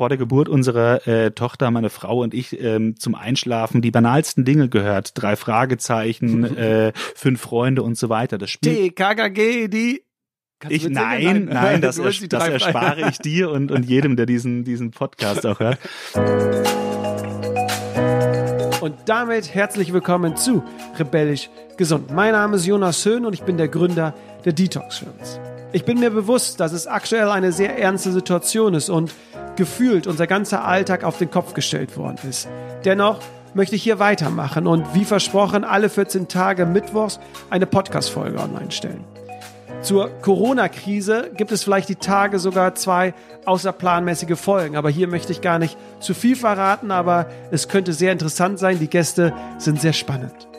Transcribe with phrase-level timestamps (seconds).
[0.00, 4.46] vor der Geburt unserer äh, Tochter, meine Frau und ich, ähm, zum Einschlafen die banalsten
[4.46, 5.10] Dinge gehört.
[5.12, 8.38] Drei Fragezeichen, äh, fünf Freunde und so weiter.
[8.38, 8.88] Das Spiel.
[8.92, 10.02] TKKG, die
[10.70, 14.64] ich, nein, nein, nein, das, ers das erspare ich dir und, und jedem, der diesen,
[14.64, 15.78] diesen Podcast auch hört.
[18.80, 20.62] Und damit herzlich willkommen zu
[20.98, 22.10] Rebellisch Gesund.
[22.10, 24.14] Mein Name ist Jonas Höhn und ich bin der Gründer
[24.46, 25.40] der Detox Shows.
[25.72, 29.14] Ich bin mir bewusst, dass es aktuell eine sehr ernste Situation ist und
[29.60, 32.48] gefühlt unser ganzer Alltag auf den Kopf gestellt worden ist.
[32.86, 33.18] Dennoch
[33.52, 39.04] möchte ich hier weitermachen und wie versprochen alle 14 Tage Mittwochs eine Podcast-Folge online stellen.
[39.82, 43.12] Zur Corona-Krise gibt es vielleicht die Tage sogar zwei
[43.44, 44.76] außerplanmäßige Folgen.
[44.76, 48.78] Aber hier möchte ich gar nicht zu viel verraten, aber es könnte sehr interessant sein.
[48.78, 50.49] Die Gäste sind sehr spannend.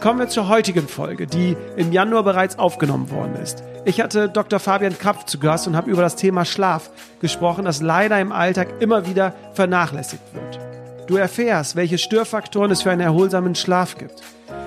[0.00, 3.62] Kommen wir zur heutigen Folge, die im Januar bereits aufgenommen worden ist.
[3.84, 4.58] Ich hatte Dr.
[4.58, 6.90] Fabian Krapf zu Gast und habe über das Thema Schlaf
[7.20, 10.60] gesprochen, das leider im Alltag immer wieder vernachlässigt wird.
[11.06, 14.22] Du erfährst, welche Störfaktoren es für einen erholsamen Schlaf gibt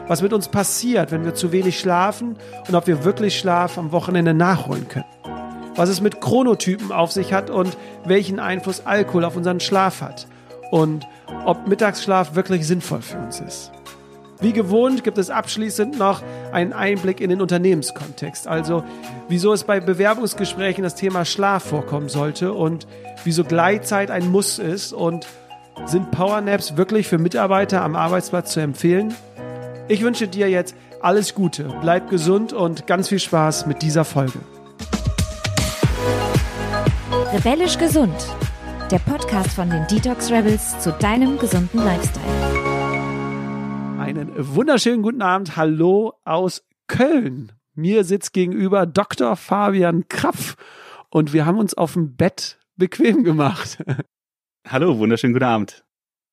[0.08, 3.92] was mit uns passiert, wenn wir zu wenig schlafen und ob wir wirklich Schlaf am
[3.92, 5.06] Wochenende nachholen können.
[5.76, 10.28] Was es mit Chronotypen auf sich hat und welchen Einfluss Alkohol auf unseren Schlaf hat.
[10.72, 11.06] Und
[11.46, 13.72] ob Mittagsschlaf wirklich sinnvoll für uns ist.
[14.40, 16.22] Wie gewohnt gibt es abschließend noch
[16.52, 18.84] einen Einblick in den Unternehmenskontext, also
[19.30, 22.88] wieso es bei Bewerbungsgesprächen das Thema Schlaf vorkommen sollte und
[23.24, 25.26] wieso Gleitzeit ein Muss ist und
[25.86, 29.14] sind Powernaps wirklich für Mitarbeiter am Arbeitsplatz zu empfehlen?
[29.88, 34.40] Ich wünsche dir jetzt alles Gute, bleib gesund und ganz viel Spaß mit dieser Folge.
[37.34, 38.16] Rebellisch gesund.
[38.92, 42.67] Der Podcast von den Detox Rebels zu deinem gesunden Lifestyle.
[44.18, 45.58] Einen wunderschönen guten Abend.
[45.58, 47.52] Hallo aus Köln.
[47.76, 49.36] Mir sitzt gegenüber Dr.
[49.36, 50.56] Fabian Krapf
[51.12, 53.78] und wir haben uns auf dem Bett bequem gemacht.
[54.68, 55.87] Hallo, wunderschönen guten Abend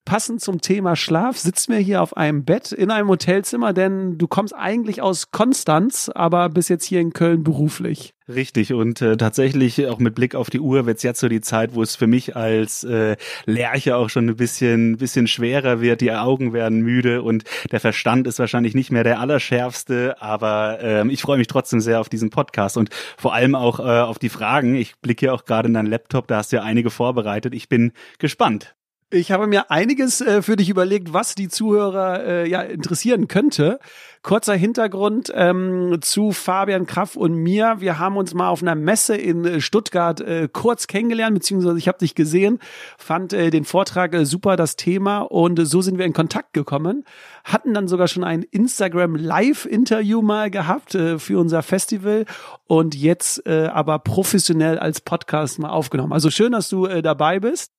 [0.04, 4.26] passend zum Thema Schlaf sitzen wir hier auf einem Bett in einem Hotelzimmer, denn du
[4.26, 8.14] kommst eigentlich aus Konstanz, aber bist jetzt hier in Köln beruflich.
[8.26, 11.74] Richtig und äh, tatsächlich auch mit Blick auf die Uhr wird's jetzt so die Zeit,
[11.74, 16.00] wo es für mich als äh, Lerche auch schon ein bisschen bisschen schwerer wird.
[16.00, 21.10] Die Augen werden müde und der Verstand ist wahrscheinlich nicht mehr der allerschärfste, aber ähm,
[21.10, 24.30] ich freue mich trotzdem sehr auf diesen Podcast und vor allem auch äh, auf die
[24.30, 24.74] Fragen.
[24.74, 27.54] Ich blicke ja auch gerade in deinen Laptop, da hast du ja einige vorbereitet.
[27.54, 28.74] Ich bin gespannt.
[29.14, 33.78] Ich habe mir einiges äh, für dich überlegt, was die Zuhörer äh, ja interessieren könnte.
[34.22, 37.76] Kurzer Hintergrund ähm, zu Fabian Kraft und mir.
[37.78, 41.86] Wir haben uns mal auf einer Messe in äh, Stuttgart äh, kurz kennengelernt, beziehungsweise ich
[41.86, 42.58] habe dich gesehen,
[42.98, 46.52] fand äh, den Vortrag äh, super, das Thema und äh, so sind wir in Kontakt
[46.52, 47.04] gekommen.
[47.44, 52.24] Hatten dann sogar schon ein Instagram Live-Interview mal gehabt äh, für unser Festival
[52.66, 56.12] und jetzt äh, aber professionell als Podcast mal aufgenommen.
[56.12, 57.70] Also schön, dass du äh, dabei bist.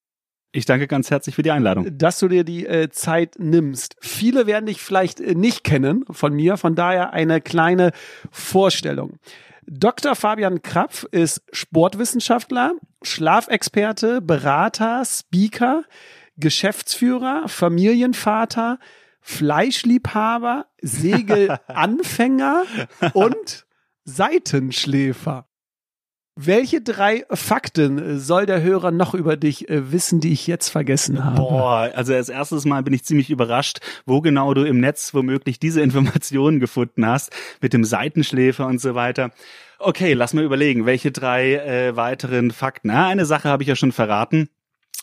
[0.55, 1.97] Ich danke ganz herzlich für die Einladung.
[1.97, 3.97] Dass du dir die äh, Zeit nimmst.
[3.99, 7.91] Viele werden dich vielleicht äh, nicht kennen von mir, von daher eine kleine
[8.31, 9.17] Vorstellung.
[9.67, 10.15] Dr.
[10.15, 12.73] Fabian Krapf ist Sportwissenschaftler,
[13.03, 15.83] Schlafexperte, Berater, Speaker,
[16.37, 18.79] Geschäftsführer, Familienvater,
[19.19, 22.63] Fleischliebhaber, Segelanfänger
[23.11, 23.65] und
[24.05, 25.49] Seitenschläfer.
[26.37, 31.23] Welche drei Fakten soll der Hörer noch über dich äh, wissen, die ich jetzt vergessen
[31.23, 31.37] habe?
[31.37, 35.59] Boah, also als erstes Mal bin ich ziemlich überrascht, wo genau du im Netz womöglich
[35.59, 37.31] diese Informationen gefunden hast,
[37.61, 39.31] mit dem Seitenschläfer und so weiter.
[39.79, 42.89] Okay, lass mal überlegen, welche drei äh, weiteren Fakten.
[42.89, 44.49] Na, eine Sache habe ich ja schon verraten.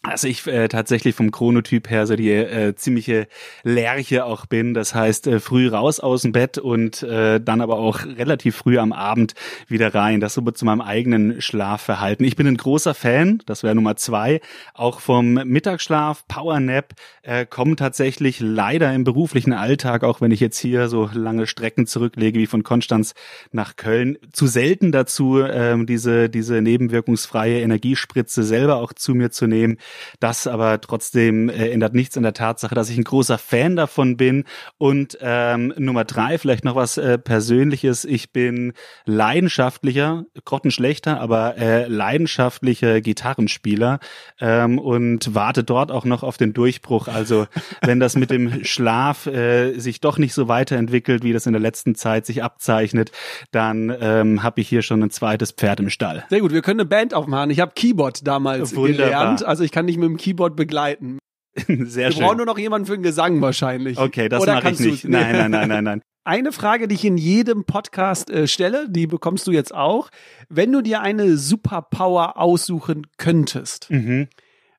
[0.05, 3.29] Also ich äh, tatsächlich vom Chronotyp her so die äh, ziemliche
[3.63, 4.75] Lerche auch bin.
[4.75, 8.79] Das heißt, äh, früh raus aus dem Bett und äh, dann aber auch relativ früh
[8.79, 9.35] am Abend
[9.69, 10.19] wieder rein.
[10.19, 12.27] Das so zu meinem eigenen Schlafverhalten.
[12.27, 14.41] Ich bin ein großer Fan, das wäre Nummer zwei,
[14.75, 20.59] auch vom Mittagsschlaf, Powernap, äh, kommen tatsächlich leider im beruflichen Alltag, auch wenn ich jetzt
[20.59, 23.15] hier so lange Strecken zurücklege wie von Konstanz
[23.53, 29.47] nach Köln, zu selten dazu, äh, diese, diese nebenwirkungsfreie Energiespritze selber auch zu mir zu
[29.47, 29.79] nehmen.
[30.21, 34.17] Das aber trotzdem äh, ändert nichts an der Tatsache, dass ich ein großer Fan davon
[34.17, 34.45] bin.
[34.79, 38.05] Und ähm, Nummer drei, vielleicht noch was äh, Persönliches.
[38.05, 38.73] Ich bin
[39.05, 44.01] leidenschaftlicher, grottenschlechter, aber äh, leidenschaftlicher Gitarrenspieler
[44.41, 47.09] ähm, und warte dort auch noch auf den Durchbruch.
[47.09, 47.47] Also
[47.83, 51.61] wenn das mit dem Schlaf äh, sich doch nicht so weiterentwickelt, wie das in der
[51.61, 53.13] letzten Zeit sich abzeichnet,
[53.51, 56.25] dann ähm, habe ich hier schon ein zweites Pferd im Stall.
[56.31, 57.51] Sehr gut, wir können eine Band aufmachen.
[57.51, 59.07] Ich habe Keyboard damals Wunderbar.
[59.07, 59.45] gelernt.
[59.45, 61.19] Also ich kann nicht mit dem Keyboard begleiten.
[61.67, 62.23] Sehr Wir schön.
[62.23, 63.99] brauchen nur noch jemanden für den Gesang wahrscheinlich.
[63.99, 65.05] Okay, das mache ich nicht.
[65.05, 66.03] Nein, nein, nein, nein, nein.
[66.25, 70.09] Eine Frage, die ich in jedem Podcast äh, stelle, die bekommst du jetzt auch.
[70.49, 74.29] Wenn du dir eine Superpower aussuchen könntest, mhm.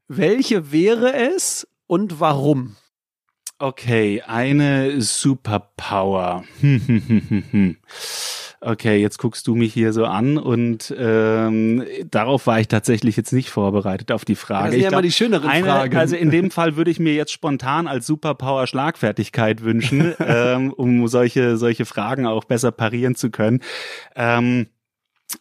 [0.07, 2.75] Welche wäre es und warum?
[3.57, 6.43] Okay, eine Superpower.
[8.65, 13.33] okay, jetzt guckst du mich hier so an und ähm, darauf war ich tatsächlich jetzt
[13.33, 14.65] nicht vorbereitet auf die Frage.
[14.65, 15.97] Das sind ich ja glaub, immer die schöneren eine, Fragen.
[15.97, 21.07] Also in dem Fall würde ich mir jetzt spontan als Superpower Schlagfertigkeit wünschen, ähm, um
[21.07, 23.61] solche solche Fragen auch besser parieren zu können.
[24.15, 24.67] Ähm,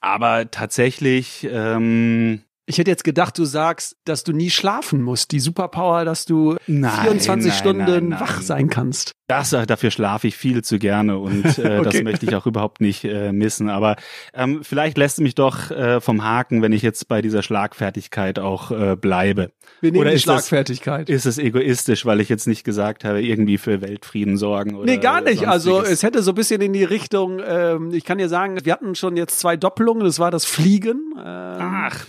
[0.00, 5.32] aber tatsächlich ähm, Ich hätte jetzt gedacht, du sagst, dass du nie schlafen musst.
[5.32, 9.12] Die Superpower, dass du Nein, 24 nein, Stunden nein, wach sein kannst.
[9.26, 12.05] Das, dafür schlafe ich viel zu gerne und äh, das Okay.
[12.05, 13.69] möchte ich auch überhaupt nicht äh, missen.
[13.69, 13.97] Aber
[14.32, 18.38] ähm, vielleicht lässt du mich doch äh, vom Haken, wenn ich jetzt bei dieser Schlagfertigkeit
[18.38, 19.50] auch äh, bleibe.
[19.81, 21.11] Wir nehmen Oder die ist das- Schlagfertigkeit.
[21.11, 24.99] Ist es egoistisch, weil ich jetzt nicht gesagt habe, irgendwie für Weltfrieden sorgen oder Nee,
[24.99, 25.49] gar nicht.
[25.49, 28.73] Also es hätte so ein bisschen in die Richtung, ähm, ich kann dir sagen, wir
[28.73, 31.12] hatten schon jetzt zwei Doppelungen, das war das Fliegen.
[31.17, 32.06] Ähm, Ach,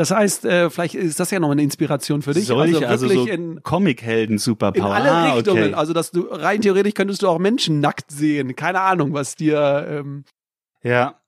[0.00, 2.46] Das heißt, äh, vielleicht ist das ja noch eine Inspiration für dich.
[2.46, 4.94] solche, also, wirklich so in, Comic-Helden in Superpower.
[4.94, 5.62] alle Ah, Richtungen.
[5.64, 5.74] okay.
[5.74, 8.56] Also dass du rein theoretisch könntest du auch Menschen nackt sehen.
[8.56, 10.24] Keine Ahnung, was dir ähm,
[10.82, 11.20] Ja.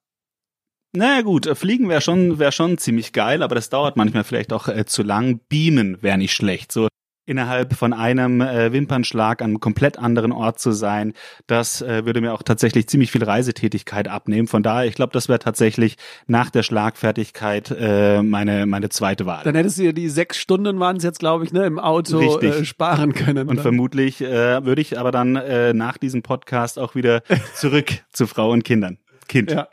[0.95, 4.55] Naja gut, äh, fliegen wäre schon, wär schon ziemlich geil, aber das dauert manchmal vielleicht
[4.55, 5.41] auch äh, zu lang.
[5.51, 6.73] Beamen wäre nicht schlecht.
[6.73, 6.89] So
[7.25, 11.13] innerhalb von einem äh, Wimpernschlag an einem komplett anderen Ort zu sein,
[11.47, 14.49] das äh, würde mir auch tatsächlich ziemlich viel Reisetätigkeit abnehmen.
[14.49, 15.97] Von daher, ich glaube, das wäre tatsächlich
[16.27, 19.45] nach der Schlagfertigkeit äh, meine, meine zweite Wahl.
[19.45, 22.19] dann hättest du dir die sechs Stunden waren es jetzt, glaube ich, ne, im Auto
[22.19, 22.61] Richtig.
[22.61, 23.49] äh, sparen können.
[23.49, 27.23] Und Dann- vermutlich äh, würde ich aber dann äh, nach diesem Podcast auch wieder
[27.55, 28.99] zurück zu Frau und Kindern.
[29.29, 29.51] Kind.
[29.53, 29.69] Ja.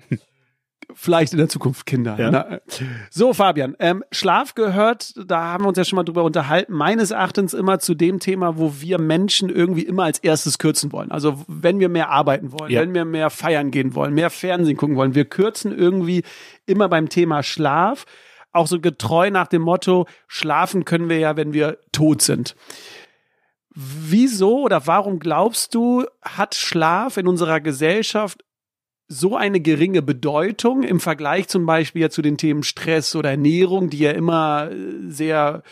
[0.95, 2.17] Vielleicht in der Zukunft Kinder.
[2.17, 2.31] Ja.
[2.31, 2.59] Na,
[3.11, 7.11] so, Fabian, ähm, Schlaf gehört, da haben wir uns ja schon mal drüber unterhalten, meines
[7.11, 11.11] Erachtens immer zu dem Thema, wo wir Menschen irgendwie immer als erstes kürzen wollen.
[11.11, 12.81] Also wenn wir mehr arbeiten wollen, Ja.
[12.81, 16.23] wenn wir mehr feiern gehen wollen, mehr Fernsehen gucken wollen, wir kürzen irgendwie
[16.65, 18.05] immer beim Thema Schlaf.
[18.51, 22.55] Auch so getreu nach dem Motto, schlafen können wir ja, wenn wir tot sind.
[23.75, 28.43] Wieso oder warum glaubst du, hat Schlaf in unserer Gesellschaft
[29.09, 33.89] so eine geringe Bedeutung im Vergleich zum Beispiel ja zu den Themen Stress oder Ernährung,
[33.89, 34.75] die ja immer äh,
[35.09, 35.63] sehr,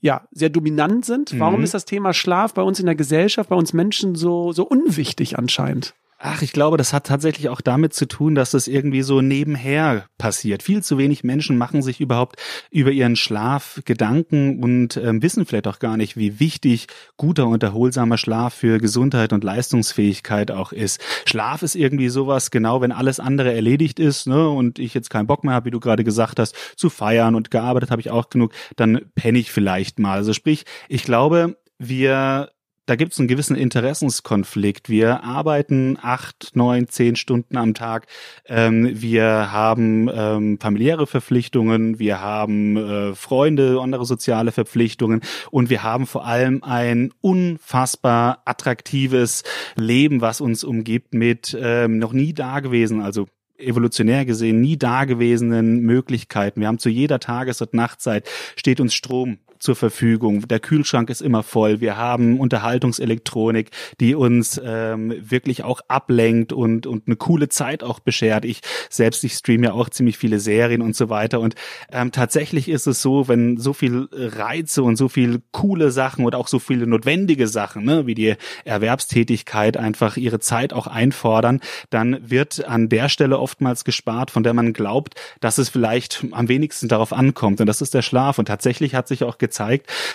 [0.00, 1.38] ja, sehr dominant sind.
[1.38, 1.64] Warum Mhm.
[1.64, 5.38] ist das Thema Schlaf bei uns in der Gesellschaft, bei uns Menschen so, so unwichtig
[5.38, 5.94] anscheinend?
[6.18, 10.06] Ach, ich glaube, das hat tatsächlich auch damit zu tun, dass das irgendwie so nebenher
[10.16, 10.62] passiert.
[10.62, 12.36] Viel zu wenig Menschen machen sich überhaupt
[12.70, 16.86] über ihren Schlaf Gedanken und ähm, wissen vielleicht auch gar nicht, wie wichtig
[17.18, 21.02] guter und erholsamer Schlaf für Gesundheit und Leistungsfähigkeit auch ist.
[21.26, 25.26] Schlaf ist irgendwie sowas, genau wenn alles andere erledigt ist ne, und ich jetzt keinen
[25.26, 28.30] Bock mehr habe, wie du gerade gesagt hast, zu feiern und gearbeitet habe ich auch
[28.30, 30.16] genug, dann penne ich vielleicht mal.
[30.16, 32.48] Also sprich, ich glaube, wir
[32.86, 34.88] da gibt es einen gewissen Interessenskonflikt.
[34.88, 38.06] Wir arbeiten acht, neun, zehn Stunden am Tag.
[38.46, 45.82] Ähm, wir haben ähm, familiäre Verpflichtungen, wir haben äh, Freunde, andere soziale Verpflichtungen und wir
[45.82, 49.42] haben vor allem ein unfassbar attraktives
[49.74, 53.26] Leben, was uns umgibt mit ähm, noch nie dagewesen, also
[53.58, 56.60] evolutionär gesehen nie dagewesenen Möglichkeiten.
[56.60, 60.46] Wir haben zu jeder Tages- und Nachtzeit steht uns Strom zur Verfügung.
[60.46, 61.80] Der Kühlschrank ist immer voll.
[61.80, 67.98] Wir haben Unterhaltungselektronik, die uns ähm, wirklich auch ablenkt und, und eine coole Zeit auch
[67.98, 68.44] beschert.
[68.44, 71.40] Ich selbst, ich streame ja auch ziemlich viele Serien und so weiter.
[71.40, 71.56] Und
[71.90, 76.38] ähm, tatsächlich ist es so, wenn so viel Reize und so viel coole Sachen oder
[76.38, 81.60] auch so viele notwendige Sachen, ne, wie die Erwerbstätigkeit einfach ihre Zeit auch einfordern,
[81.90, 86.48] dann wird an der Stelle oftmals gespart, von der man glaubt, dass es vielleicht am
[86.48, 87.60] wenigsten darauf ankommt.
[87.60, 88.38] Und das ist der Schlaf.
[88.38, 89.55] Und tatsächlich hat sich auch gezeigt,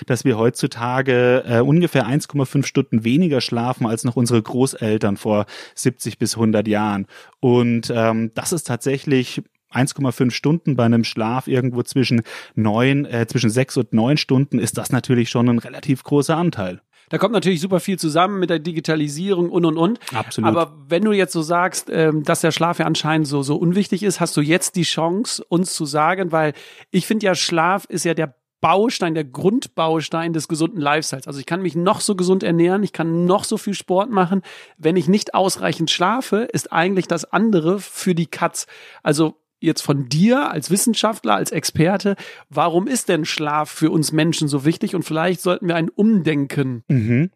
[0.06, 5.46] dass wir heutzutage äh, ungefähr 1,5 Stunden weniger schlafen als noch unsere Großeltern vor
[5.76, 7.08] 70 bis 100 Jahren.
[7.40, 9.42] Und ähm, das ist tatsächlich
[9.74, 12.22] 1,5 Stunden bei einem Schlaf irgendwo zwischen
[12.56, 16.82] neun, äh, zwischen sechs und neun Stunden ist das natürlich schon ein relativ großer Anteil.
[17.10, 20.00] Da kommt natürlich super viel zusammen mit der Digitalisierung und und und.
[20.14, 20.50] Absolut.
[20.50, 24.04] Aber wenn du jetzt so sagst, ähm, dass der Schlaf ja anscheinend so, so unwichtig
[24.04, 26.54] ist, hast du jetzt die Chance, uns zu sagen, weil
[26.90, 31.28] ich finde ja, Schlaf ist ja der Baustein, der Grundbaustein des gesunden Lifestyles.
[31.28, 34.42] Also ich kann mich noch so gesund ernähren, ich kann noch so viel Sport machen.
[34.78, 38.68] Wenn ich nicht ausreichend schlafe, ist eigentlich das andere für die Katz.
[39.04, 42.16] Also jetzt von dir als Wissenschaftler, als Experte,
[42.50, 44.96] warum ist denn Schlaf für uns Menschen so wichtig?
[44.96, 47.32] Und vielleicht sollten wir ein Umdenken Mhm.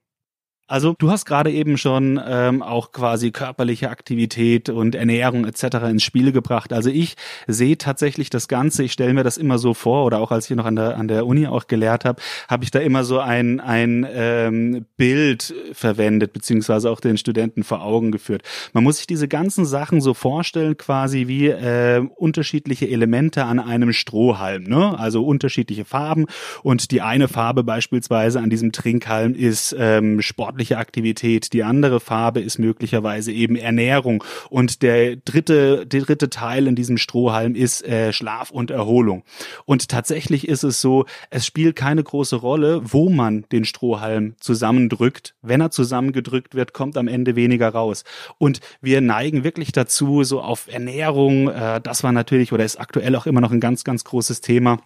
[0.68, 5.64] Also du hast gerade eben schon ähm, auch quasi körperliche Aktivität und Ernährung etc.
[5.92, 6.74] ins Spiel gebracht.
[6.74, 7.14] Also ich
[7.46, 10.56] sehe tatsächlich das Ganze, ich stelle mir das immer so vor, oder auch als ich
[10.56, 13.60] noch an der, an der Uni auch gelehrt habe, habe ich da immer so ein,
[13.60, 18.42] ein ähm, Bild verwendet, beziehungsweise auch den Studenten vor Augen geführt.
[18.74, 23.94] Man muss sich diese ganzen Sachen so vorstellen, quasi wie äh, unterschiedliche Elemente an einem
[23.94, 24.98] Strohhalm, ne?
[24.98, 26.26] Also unterschiedliche Farben
[26.64, 32.00] und die eine Farbe beispielsweise an diesem Trinkhalm ist ähm, Sport sportliche Aktivität, die andere
[32.00, 37.86] Farbe ist möglicherweise eben Ernährung und der dritte, der dritte Teil in diesem Strohhalm ist
[37.86, 39.24] äh, Schlaf und Erholung.
[39.66, 45.36] Und tatsächlich ist es so, es spielt keine große Rolle, wo man den Strohhalm zusammendrückt.
[45.42, 48.06] Wenn er zusammengedrückt wird, kommt am Ende weniger raus.
[48.38, 53.14] Und wir neigen wirklich dazu, so auf Ernährung, äh, das war natürlich oder ist aktuell
[53.18, 54.80] auch immer noch ein ganz, ganz großes Thema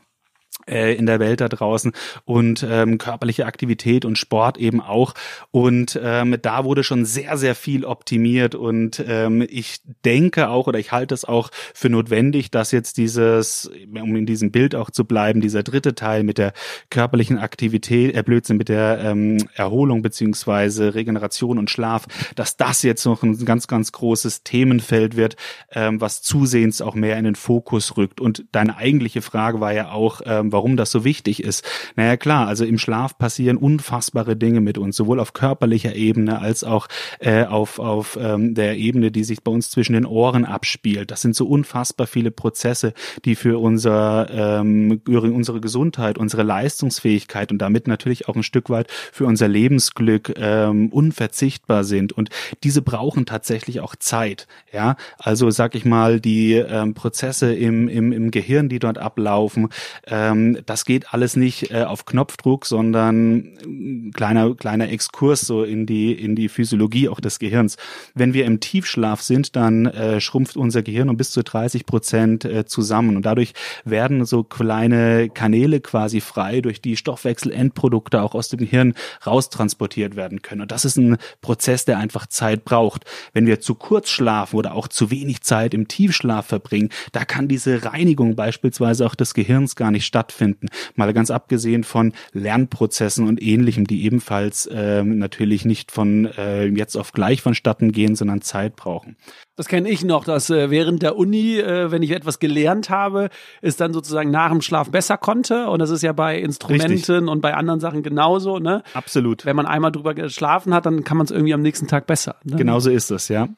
[0.69, 1.91] äh, in der Welt da draußen
[2.25, 5.13] und ähm, körperliche Aktivität und Sport eben auch.
[5.51, 10.79] Und ähm, da wurde schon sehr, sehr viel optimiert und ähm, ich denke auch oder
[10.79, 15.05] ich halte es auch für notwendig, dass jetzt dieses, um in diesem Bild auch zu
[15.05, 16.53] bleiben, dieser dritte Teil mit der
[16.89, 23.05] körperlichen Aktivität, äh, Blödsinn, mit der ähm, Erholung beziehungsweise Regeneration und Schlaf, dass das jetzt
[23.05, 25.35] noch ein ganz, ganz großes Themenfeld wird,
[25.71, 28.21] ähm, was zusehends auch mehr in den Fokus rückt.
[28.21, 31.63] Und deine eigentliche Frage war ja auch, ähm, warum das so wichtig ist.
[31.95, 36.63] Naja klar, also im Schlaf passieren unfassbare Dinge mit uns, sowohl auf körperlicher Ebene als
[36.63, 36.87] auch
[37.19, 41.11] äh, auf, auf ähm, der Ebene, die sich bei uns zwischen den Ohren abspielt.
[41.11, 42.93] Das sind so unfassbar viele Prozesse,
[43.25, 48.87] die für unser, ähm, unsere Gesundheit, unsere Leistungsfähigkeit und damit natürlich auch ein Stück weit
[49.11, 52.13] für unser Lebensglück ähm, unverzichtbar sind.
[52.13, 52.29] Und
[52.63, 54.47] diese brauchen tatsächlich auch Zeit.
[54.71, 59.69] Ja, also sag ich mal, die ähm, Prozesse im, im, im Gehirn, die dort ablaufen,
[60.07, 66.13] ähm, das geht alles nicht äh, auf Knopfdruck, sondern kleiner kleiner Exkurs so in die
[66.13, 67.77] in die Physiologie auch des Gehirns.
[68.15, 72.45] Wenn wir im Tiefschlaf sind, dann äh, schrumpft unser Gehirn um bis zu 30 Prozent
[72.45, 73.53] äh, zusammen und dadurch
[73.85, 78.93] werden so kleine Kanäle quasi frei, durch die Stoffwechselendprodukte auch aus dem Hirn
[79.25, 80.61] raustransportiert werden können.
[80.61, 83.05] Und das ist ein Prozess, der einfach Zeit braucht.
[83.33, 87.47] Wenn wir zu kurz schlafen oder auch zu wenig Zeit im Tiefschlaf verbringen, da kann
[87.47, 90.67] diese Reinigung beispielsweise auch des Gehirns gar nicht stattfinden stattfinden.
[90.95, 96.95] Mal ganz abgesehen von Lernprozessen und ähnlichem, die ebenfalls ähm, natürlich nicht von äh, jetzt
[96.95, 99.17] auf gleich vonstatten gehen, sondern Zeit brauchen.
[99.55, 103.29] Das kenne ich noch, dass äh, während der Uni, äh, wenn ich etwas gelernt habe,
[103.61, 105.67] es dann sozusagen nach dem Schlaf besser konnte.
[105.69, 107.27] Und das ist ja bei Instrumenten Richtig.
[107.27, 108.59] und bei anderen Sachen genauso.
[108.59, 108.83] Ne?
[108.93, 109.45] Absolut.
[109.45, 112.37] Wenn man einmal drüber geschlafen hat, dann kann man es irgendwie am nächsten Tag besser.
[112.43, 112.55] Ne?
[112.55, 113.49] Genauso ist es, ja.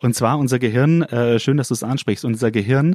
[0.00, 2.94] Und zwar unser Gehirn, äh, schön, dass du es ansprichst, unser Gehirn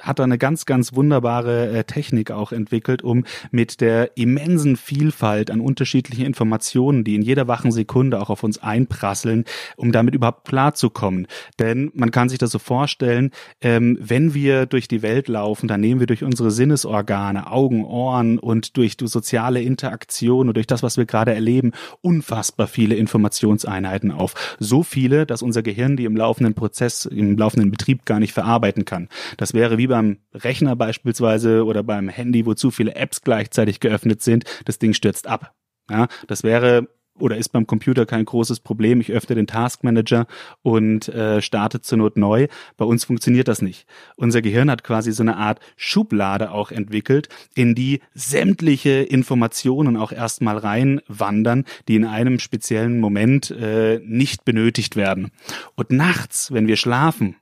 [0.00, 5.50] hat da eine ganz, ganz wunderbare äh, Technik auch entwickelt, um mit der immensen Vielfalt
[5.50, 9.44] an unterschiedlichen Informationen, die in jeder wachen Sekunde auch auf uns einprasseln,
[9.76, 11.26] um damit überhaupt klarzukommen.
[11.58, 13.30] Denn man kann sich das so vorstellen,
[13.60, 18.38] ähm, wenn wir durch die Welt laufen, dann nehmen wir durch unsere Sinnesorgane, Augen, Ohren
[18.38, 24.10] und durch die soziale Interaktion und durch das, was wir gerade erleben, unfassbar viele Informationseinheiten
[24.10, 24.56] auf.
[24.58, 28.84] So viele, dass unser Gehirn die im laufenden Prozess, im laufenden Betrieb gar nicht verarbeiten
[28.84, 29.08] kann.
[29.36, 34.22] Das wäre wie beim Rechner beispielsweise oder beim Handy, wo zu viele Apps gleichzeitig geöffnet
[34.22, 35.54] sind, das Ding stürzt ab.
[35.90, 36.88] Ja, das wäre
[37.20, 39.00] oder ist beim Computer kein großes Problem.
[39.00, 40.26] Ich öffne den Task Manager
[40.62, 42.48] und äh, starte zur Not neu.
[42.76, 43.86] Bei uns funktioniert das nicht.
[44.16, 50.12] Unser Gehirn hat quasi so eine Art Schublade auch entwickelt, in die sämtliche Informationen auch
[50.12, 55.30] erstmal reinwandern, die in einem speziellen Moment äh, nicht benötigt werden.
[55.74, 57.36] Und nachts, wenn wir schlafen,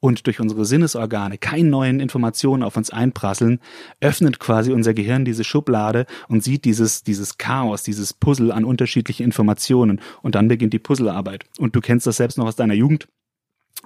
[0.00, 3.60] und durch unsere Sinnesorgane keine neuen Informationen auf uns einprasseln,
[4.00, 9.24] öffnet quasi unser Gehirn diese Schublade und sieht dieses, dieses Chaos, dieses Puzzle an unterschiedlichen
[9.24, 11.44] Informationen und dann beginnt die Puzzlearbeit.
[11.58, 13.08] Und du kennst das selbst noch aus deiner Jugend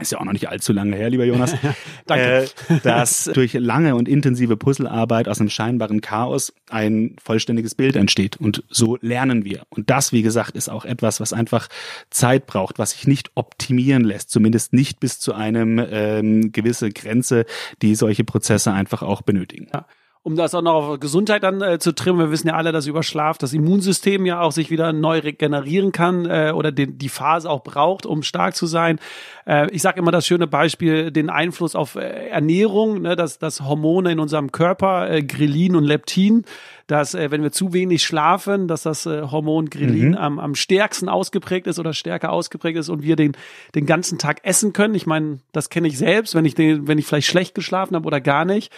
[0.00, 1.54] ist ja auch noch nicht allzu lange her, lieber Jonas,
[2.06, 2.48] Danke.
[2.68, 8.36] Äh, dass durch lange und intensive Puzzlearbeit aus einem scheinbaren Chaos ein vollständiges Bild entsteht.
[8.36, 9.62] Und so lernen wir.
[9.68, 11.68] Und das, wie gesagt, ist auch etwas, was einfach
[12.10, 17.44] Zeit braucht, was sich nicht optimieren lässt, zumindest nicht bis zu einem ähm, gewisse Grenze,
[17.82, 19.68] die solche Prozesse einfach auch benötigen.
[19.72, 19.86] Ja
[20.24, 22.20] um das auch noch auf Gesundheit dann äh, zu trimmen.
[22.20, 25.90] Wir wissen ja alle, dass über Schlaf das Immunsystem ja auch sich wieder neu regenerieren
[25.90, 29.00] kann äh, oder den, die Phase auch braucht, um stark zu sein.
[29.46, 33.62] Äh, ich sage immer das schöne Beispiel, den Einfluss auf äh, Ernährung, ne, dass, dass
[33.62, 36.44] Hormone in unserem Körper, äh, Grelin und Leptin,
[36.86, 40.16] dass äh, wenn wir zu wenig schlafen, dass das äh, Hormon Grelin mhm.
[40.16, 43.32] am, am stärksten ausgeprägt ist oder stärker ausgeprägt ist und wir den,
[43.74, 44.94] den ganzen Tag essen können.
[44.94, 48.06] Ich meine, das kenne ich selbst, wenn ich, den, wenn ich vielleicht schlecht geschlafen habe
[48.06, 48.72] oder gar nicht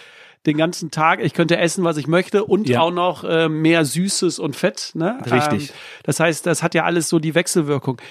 [0.45, 2.81] den ganzen Tag, ich könnte essen, was ich möchte und Ja.
[2.81, 4.91] auch noch äh, mehr Süßes und Fett.
[4.93, 5.17] Ne?
[5.31, 5.69] Richtig.
[5.69, 8.01] Ähm, das heißt, das hat ja alles so die Wechselwirkung.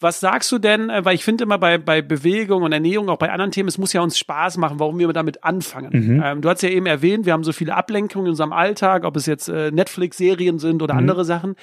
[0.00, 3.18] Was sagst du denn, äh, weil ich finde immer bei, bei Bewegung und Ernährung, auch
[3.18, 5.90] bei anderen Themen, es muss ja uns Spaß machen, warum wir damit anfangen.
[6.16, 6.22] Mhm.
[6.24, 9.14] Ähm, du hast ja eben erwähnt, wir haben so viele Ablenkungen in unserem Alltag, ob
[9.16, 10.82] es jetzt äh, Netflix-Serien sind Mhm.
[10.82, 11.54] oder andere Sachen.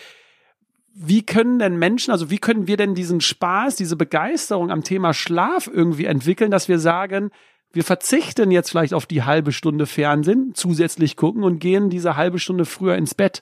[1.01, 5.13] Wie können denn Menschen, also wie können wir denn diesen Spaß, diese Begeisterung am Thema
[5.13, 7.31] Schlaf irgendwie entwickeln, dass wir sagen,
[7.71, 12.39] wir verzichten jetzt vielleicht auf die halbe Stunde Fernsehen, zusätzlich gucken und gehen diese halbe
[12.39, 13.41] Stunde früher ins Bett.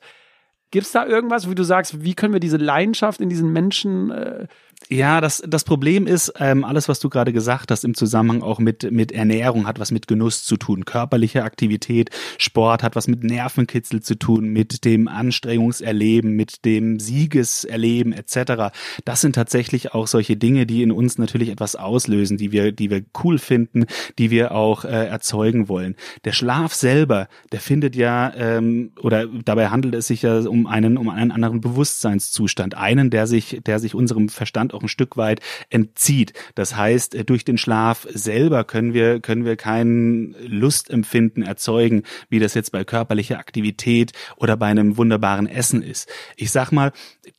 [0.69, 4.47] Gibt's da irgendwas, wie du sagst, wie können wir diese Leidenschaft in diesen Menschen äh,
[4.89, 8.59] Ja, das, das Problem ist, ähm, alles, was du gerade gesagt hast, im Zusammenhang auch
[8.59, 10.85] mit, mit Ernährung, hat was mit Genuss zu tun.
[10.85, 18.13] Körperliche Aktivität, Sport hat was mit Nervenkitzel zu tun, mit dem Anstrengungserleben, mit dem Siegeserleben
[18.13, 18.71] etc.
[19.03, 22.89] Das sind tatsächlich auch solche Dinge, die in uns natürlich etwas auslösen, die wir, die
[22.89, 25.97] wir cool finden, die wir auch äh, erzeugen wollen.
[26.23, 30.97] Der Schlaf selber, der findet ja, ähm, oder dabei handelt es sich ja um einen,
[30.97, 35.39] um einen anderen Bewusstseinszustand, einen, der sich, der sich unserem Verstand auch ein Stück weit
[35.69, 36.33] entzieht.
[36.55, 42.39] Das heißt, äh, durch den Schlaf selber können wir, können wir kein Lustempfinden erzeugen, wie
[42.39, 46.09] das jetzt bei körperlicher Aktivität oder bei einem wunderbaren Essen ist.
[46.35, 46.91] Ich sag mal,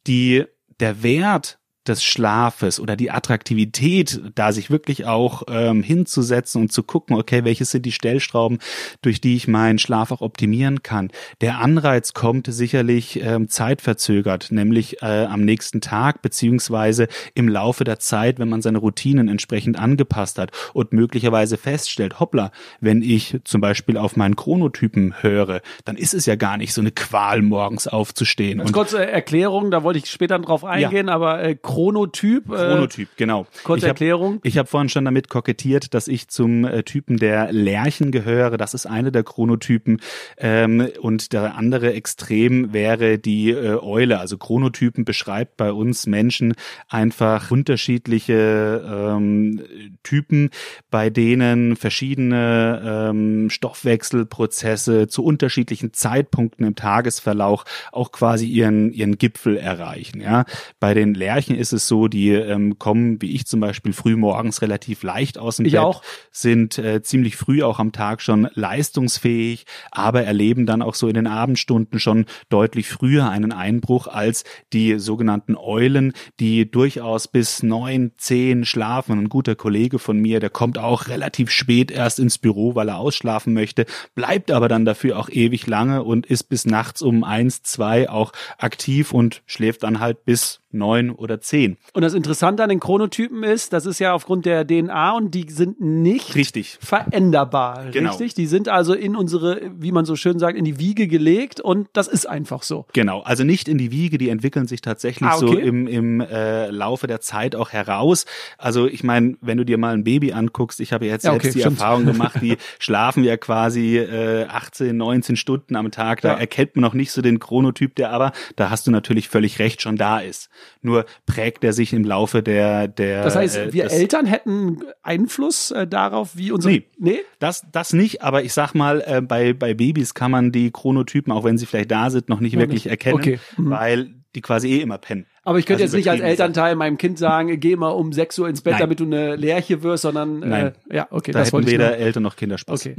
[0.06, 0.44] die,
[0.80, 1.57] der Wert
[1.88, 7.44] des Schlafes oder die Attraktivität, da sich wirklich auch ähm, hinzusetzen und zu gucken, okay,
[7.44, 8.58] welches sind die Stellschrauben,
[9.02, 11.10] durch die ich meinen Schlaf auch optimieren kann.
[11.40, 17.98] Der Anreiz kommt sicherlich ähm, zeitverzögert, nämlich äh, am nächsten Tag beziehungsweise im Laufe der
[17.98, 23.60] Zeit, wenn man seine Routinen entsprechend angepasst hat und möglicherweise feststellt, hoppla, wenn ich zum
[23.60, 27.86] Beispiel auf meinen Chronotypen höre, dann ist es ja gar nicht so eine Qual, morgens
[27.86, 28.60] aufzustehen.
[28.60, 32.50] Als kurze Erklärung, da wollte ich später drauf eingehen, aber äh, Chronotyp.
[32.50, 33.46] Äh, Chronotyp, genau.
[33.62, 34.40] kurze ich hab, Erklärung.
[34.42, 38.56] Ich habe vorhin schon damit kokettiert, dass ich zum äh, Typen der Lerchen gehöre.
[38.56, 40.00] Das ist eine der Chronotypen.
[40.38, 44.18] Ähm, und der andere Extrem wäre die äh, Eule.
[44.18, 46.54] Also Chronotypen beschreibt bei uns Menschen
[46.88, 49.62] einfach unterschiedliche ähm,
[50.02, 50.50] Typen,
[50.90, 59.56] bei denen verschiedene ähm, Stoffwechselprozesse zu unterschiedlichen Zeitpunkten im Tagesverlauf auch quasi ihren, ihren Gipfel
[59.56, 60.20] erreichen.
[60.20, 60.44] Ja?
[60.80, 64.62] Bei den Lerchen ist es so, die ähm, kommen, wie ich zum Beispiel, früh morgens
[64.62, 66.02] relativ leicht aus dem Ich Bett, auch.
[66.30, 71.14] sind äh, ziemlich früh auch am Tag schon leistungsfähig, aber erleben dann auch so in
[71.14, 78.12] den Abendstunden schon deutlich früher einen Einbruch als die sogenannten Eulen, die durchaus bis neun,
[78.16, 79.18] zehn schlafen.
[79.18, 82.98] Ein guter Kollege von mir, der kommt auch relativ spät erst ins Büro, weil er
[82.98, 87.62] ausschlafen möchte, bleibt aber dann dafür auch ewig lange und ist bis nachts um eins,
[87.62, 91.76] zwei auch aktiv und schläft dann halt bis neun oder zehn.
[91.94, 95.46] Und das Interessante an den Chronotypen ist, das ist ja aufgrund der DNA und die
[95.50, 96.78] sind nicht Richtig.
[96.80, 98.10] veränderbar, Genau.
[98.10, 98.34] richtig?
[98.34, 101.88] Die sind also in unsere, wie man so schön sagt, in die Wiege gelegt und
[101.94, 102.86] das ist einfach so.
[102.92, 105.60] Genau, also nicht in die Wiege, die entwickeln sich tatsächlich Ah, so okay.
[105.66, 108.26] im, im äh, Laufe der Zeit auch heraus.
[108.58, 111.42] Also ich meine, wenn du dir mal ein Baby anguckst, ich habe jetzt Ja, okay,
[111.50, 111.78] selbst die stimmt.
[111.80, 116.34] Erfahrung gemacht, die schlafen ja quasi äh, 18, 19 Stunden am Tag, da Ja.
[116.38, 119.82] erkennt man noch nicht so den Chronotyp, der aber, da hast du natürlich völlig recht,
[119.82, 120.50] schon da ist.
[120.82, 122.88] Nur prägt er sich im Laufe der...
[122.88, 126.74] der Das heißt, äh, wir Eltern hätten Einfluss äh, darauf, wie unsere.
[126.74, 126.86] Nee.
[126.98, 127.18] nee?
[127.38, 131.32] Das, das nicht, aber ich sag mal, äh, bei, bei Babys kann man die Chronotypen,
[131.32, 132.90] auch wenn sie vielleicht da sind, noch nicht Noch wirklich nicht.
[132.90, 133.38] erkennen, Okay.
[133.56, 133.70] Mhm.
[133.70, 135.26] weil die quasi eh immer pennen.
[135.48, 136.20] Aber ich könnte Also jetzt nicht als.
[136.20, 138.80] Elternteil meinem Kind sagen, geh mal um 6 Uhr ins Bett, Nein.
[138.80, 140.72] damit du eine Lerche wirst, sondern Nein.
[140.90, 141.96] Äh, ja, okay, Da das hätten weder noch.
[141.96, 142.84] Eltern noch Kinder Spaß.
[142.86, 142.96] Okay.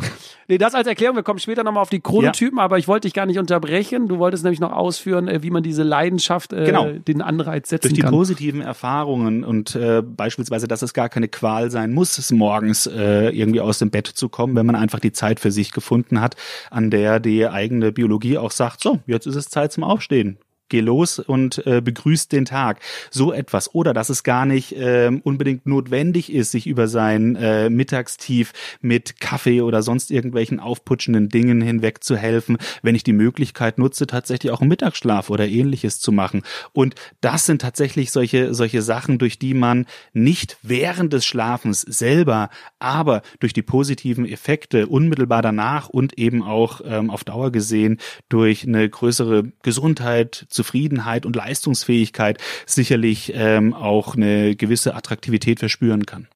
[0.47, 1.15] Nee, das als Erklärung.
[1.15, 4.07] Wir kommen später nochmal auf die Chronotypen, aber ich wollte dich gar nicht unterbrechen.
[4.07, 6.87] Du wolltest nämlich noch ausführen, äh, wie man diese Leidenschaft, äh, Genau.
[6.91, 8.11] den Anreiz setzen Durch die kann.
[8.11, 13.29] positiven Erfahrungen und äh, beispielsweise, dass es gar keine Qual sein muss, es morgens äh,
[13.29, 16.35] irgendwie aus dem Bett zu kommen, wenn man einfach die Zeit für sich gefunden hat,
[16.71, 20.37] an der die eigene Biologie auch sagt, so, jetzt ist es Zeit zum Aufstehen.
[20.69, 22.79] Geh los und äh, begrüßt den Tag.
[23.09, 23.73] So etwas.
[23.73, 29.19] Oder dass es gar nicht ähm, unbedingt notwendig ist, sich über sein äh, Mittagstief mit
[29.19, 34.51] Kaffee oder sonst irgendwelchen aufputschenden Dingen hinweg zu helfen, wenn ich die Möglichkeit nutze, tatsächlich
[34.51, 36.43] auch einen Mittagsschlaf oder ähnliches zu machen.
[36.71, 42.49] Und das sind tatsächlich solche, solche Sachen, durch die man nicht während des Schlafens selber,
[42.77, 47.97] aber durch die positiven Effekte unmittelbar danach und eben auch ähm, auf Dauer gesehen
[48.29, 56.27] durch eine größere Gesundheit, Zufriedenheit und Leistungsfähigkeit sicherlich ähm, auch eine gewisse Attraktivität verspüren kann.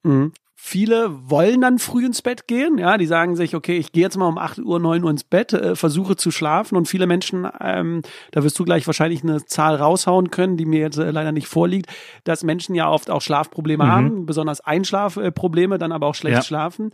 [0.55, 4.15] Viele wollen dann früh ins Bett gehen, ja, die sagen sich, okay, ich gehe jetzt
[4.15, 7.45] mal um 8 Uhr, 9 Uhr ins Bett, äh, versuche zu schlafen und viele Menschen,
[7.59, 11.33] ähm, da wirst du gleich wahrscheinlich eine Zahl raushauen können, die mir jetzt äh, leider
[11.33, 11.87] nicht vorliegt,
[12.23, 13.91] dass Menschen ja oft auch Schlafprobleme mhm.
[13.91, 16.41] haben, besonders Einschlafprobleme, dann aber auch schlecht ja.
[16.43, 16.91] schlafen.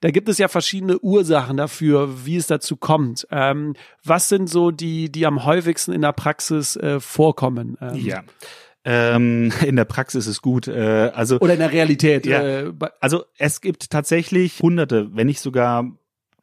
[0.00, 3.26] Da gibt es ja verschiedene Ursachen dafür, wie es dazu kommt.
[3.30, 7.76] Ähm, was sind so die, die am häufigsten in der Praxis äh, vorkommen?
[7.80, 8.22] Ähm, ja.
[8.84, 10.68] Ähm, in der Praxis ist gut.
[10.68, 12.24] Äh, also oder in der Realität.
[12.26, 15.84] Ja, äh, also es gibt tatsächlich Hunderte, wenn nicht sogar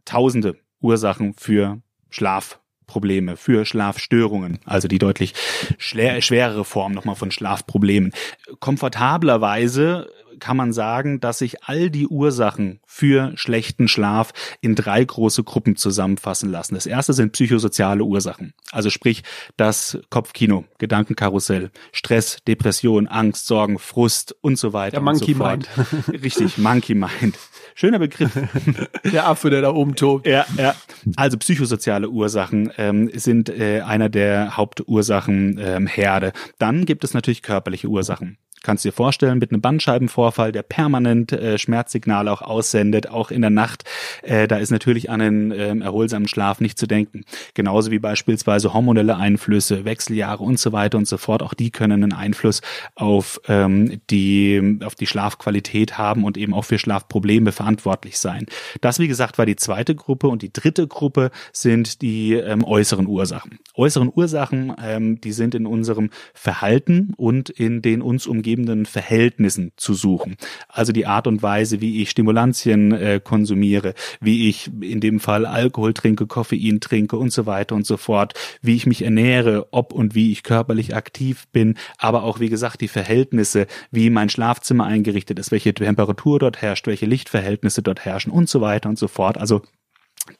[0.06, 5.34] Tausende Ursachen für Schlafprobleme, für Schlafstörungen, also die deutlich
[5.78, 8.14] schwerere Form nochmal von Schlafproblemen.
[8.62, 10.10] Komfortablerweise
[10.40, 15.76] kann man sagen, dass sich all die Ursachen für schlechten Schlaf in drei große Gruppen
[15.76, 16.76] zusammenfassen lassen.
[16.76, 18.54] Das erste sind psychosoziale Ursachen.
[18.72, 19.24] Also sprich
[19.56, 24.92] das Kopfkino, Gedankenkarussell, Stress, Depression, Angst, Sorgen, Frust und so weiter.
[24.92, 25.70] Der Monkey so Mind.
[26.12, 27.38] Richtig, Monkey Mind.
[27.76, 28.32] Schöner Begriff.
[29.04, 30.26] Der Affe, der da oben tobt.
[30.26, 30.76] Ja, ja.
[31.16, 36.34] Also psychosoziale Ursachen ähm, sind äh, einer der Hauptursachen ähm, Herde.
[36.58, 38.38] Dann gibt es natürlich körperliche Ursachen.
[38.68, 43.50] Kannst dir vorstellen, mit einem Bandscheibenvorfall, der permanent äh, Schmerzsignale auch aussendet, auch in der
[43.50, 43.86] Nacht,
[44.24, 47.24] äh, da ist natürlich an einen äh, erholsamen Schlaf nicht zu denken.
[47.54, 51.44] Genauso wie beispielsweise hormonelle Einflüsse, Wechseljahre und so weiter und so fort.
[51.44, 52.60] Auch die können einen Einfluss
[52.96, 58.48] auf ähm, die auf die Schlafqualität haben und eben auch für Schlafprobleme verantwortlich sein.
[58.82, 63.08] Das, wie gesagt, war die zweite Gruppe und die dritte Gruppe sind die ähm, äußeren
[63.08, 63.60] Ursachen.
[63.76, 69.72] Äußeren Ursachen, ähm, die sind in unserem Verhalten und in den uns umgebenden umgebenden Verhältnissen
[69.78, 70.36] zu suchen.
[70.68, 75.46] Also die Art und Weise, wie ich Stimulantien äh, konsumiere, wie ich in dem Fall
[75.46, 79.94] Alkohol trinke, Koffein trinke und so weiter und so fort, wie ich mich ernähre, ob
[79.94, 84.86] und wie ich körperlich aktiv bin, aber auch wie gesagt die Verhältnisse, wie mein Schlafzimmer
[84.86, 89.08] eingerichtet ist, welche Temperatur dort herrscht, welche Lichtverhältnisse dort herrschen und so weiter und so
[89.08, 89.38] fort.
[89.38, 89.62] Also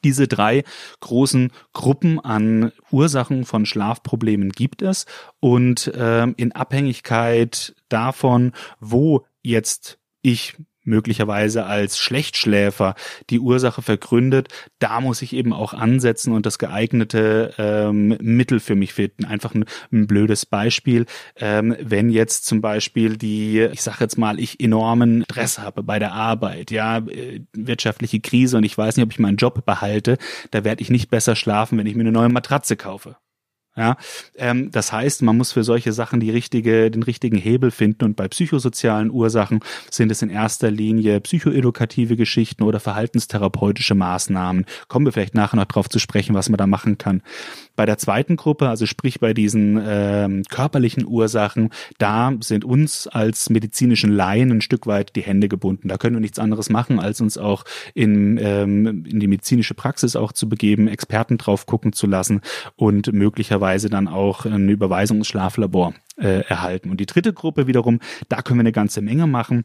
[0.04, 0.64] diese drei
[1.00, 5.06] großen Gruppen an Ursachen von Schlafproblemen gibt es.
[5.40, 10.56] Und ähm, in Abhängigkeit davon, wo jetzt ich
[10.88, 12.94] möglicherweise als Schlechtschläfer
[13.30, 14.48] die Ursache vergründet,
[14.78, 19.24] da muss ich eben auch ansetzen und das geeignete ähm, Mittel für mich finden.
[19.24, 24.40] Einfach ein, ein blödes Beispiel, ähm, wenn jetzt zum Beispiel die, ich sage jetzt mal,
[24.40, 29.04] ich enormen Stress habe bei der Arbeit, ja, äh, wirtschaftliche Krise und ich weiß nicht,
[29.04, 30.18] ob ich meinen Job behalte,
[30.50, 33.16] da werde ich nicht besser schlafen, wenn ich mir eine neue Matratze kaufe.
[33.78, 33.96] Ja,
[34.36, 38.16] ähm, das heißt, man muss für solche Sachen die richtige, den richtigen Hebel finden und
[38.16, 44.66] bei psychosozialen Ursachen sind es in erster Linie psychoedukative Geschichten oder verhaltenstherapeutische Maßnahmen.
[44.88, 47.22] Kommen wir vielleicht nachher noch drauf zu sprechen, was man da machen kann.
[47.76, 53.48] Bei der zweiten Gruppe, also sprich bei diesen ähm, körperlichen Ursachen, da sind uns als
[53.48, 55.86] medizinischen Laien ein Stück weit die Hände gebunden.
[55.86, 57.62] Da können wir nichts anderes machen, als uns auch
[57.94, 62.40] in, ähm, in die medizinische Praxis auch zu begeben, Experten drauf gucken zu lassen
[62.74, 66.90] und möglicherweise möglicherweise dann auch ein Überweisungsschlaflabor äh, erhalten.
[66.90, 69.64] Und die dritte Gruppe wiederum, da können wir eine ganze Menge machen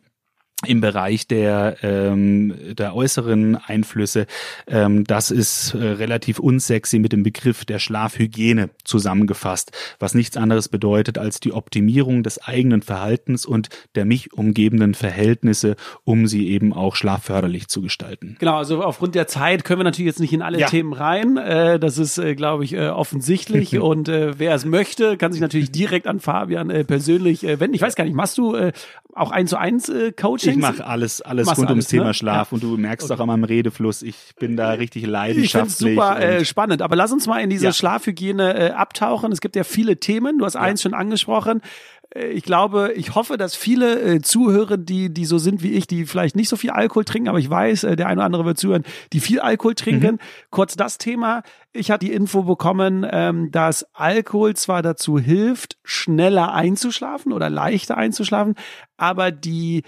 [0.66, 4.28] im Bereich der, ähm, der äußeren Einflüsse,
[4.68, 10.70] ähm, das ist äh, relativ unsexy mit dem Begriff der Schlafhygiene zusammengefasst, was nichts anderes
[10.70, 16.74] bedeutet als die Optimierung des eigenen Verhaltens und der mich umgebenden Verhältnisse, um sie eben
[16.74, 18.38] auch schlafförderlich zu gestalten.
[18.40, 20.68] Genau, also aufgrund der Zeit können wir natürlich jetzt nicht in alle ja.
[20.68, 21.38] Themen rein.
[21.38, 23.80] Äh, das ist, äh, glaube ich, äh, offensichtlich.
[23.80, 27.76] und äh, wer es möchte, kann sich natürlich direkt an Fabian äh, persönlich äh, wenden.
[27.76, 28.72] Ich weiß gar nicht, machst du äh,
[29.14, 30.12] auch eins zu eins äh,
[30.44, 30.60] Coaching?
[30.60, 32.14] Ich mache alles, alles rund alles, ums Thema ne?
[32.14, 32.56] Schlaf ja.
[32.56, 33.18] und du merkst okay.
[33.18, 35.92] auch an meinem Redefluss, ich bin da richtig leidenschaftlich.
[35.92, 36.82] Ich super äh, spannend.
[36.82, 37.74] Aber lass uns mal in diese ja.
[37.74, 39.32] Schlafhygiene äh, abtauchen.
[39.32, 40.38] Es gibt ja viele Themen.
[40.38, 41.62] Du hast eins schon angesprochen
[42.14, 45.88] äh, ich glaube, ich hoffe, dass viele äh, Zuhörer, die, die so sind wie ich,
[45.88, 48.46] die vielleicht nicht so viel Alkohol trinken, aber ich weiß, äh, der eine oder andere
[48.46, 50.14] wird zuhören, die viel Alkohol trinken.
[50.14, 50.20] Mhm.
[50.50, 51.44] Kurz das Thema.
[51.72, 57.98] Ich hatte die Info bekommen, ähm, dass Alkohol zwar dazu hilft, schneller einzuschlafen oder leichter
[57.98, 58.56] einzuschlafen,
[58.98, 59.84] aber die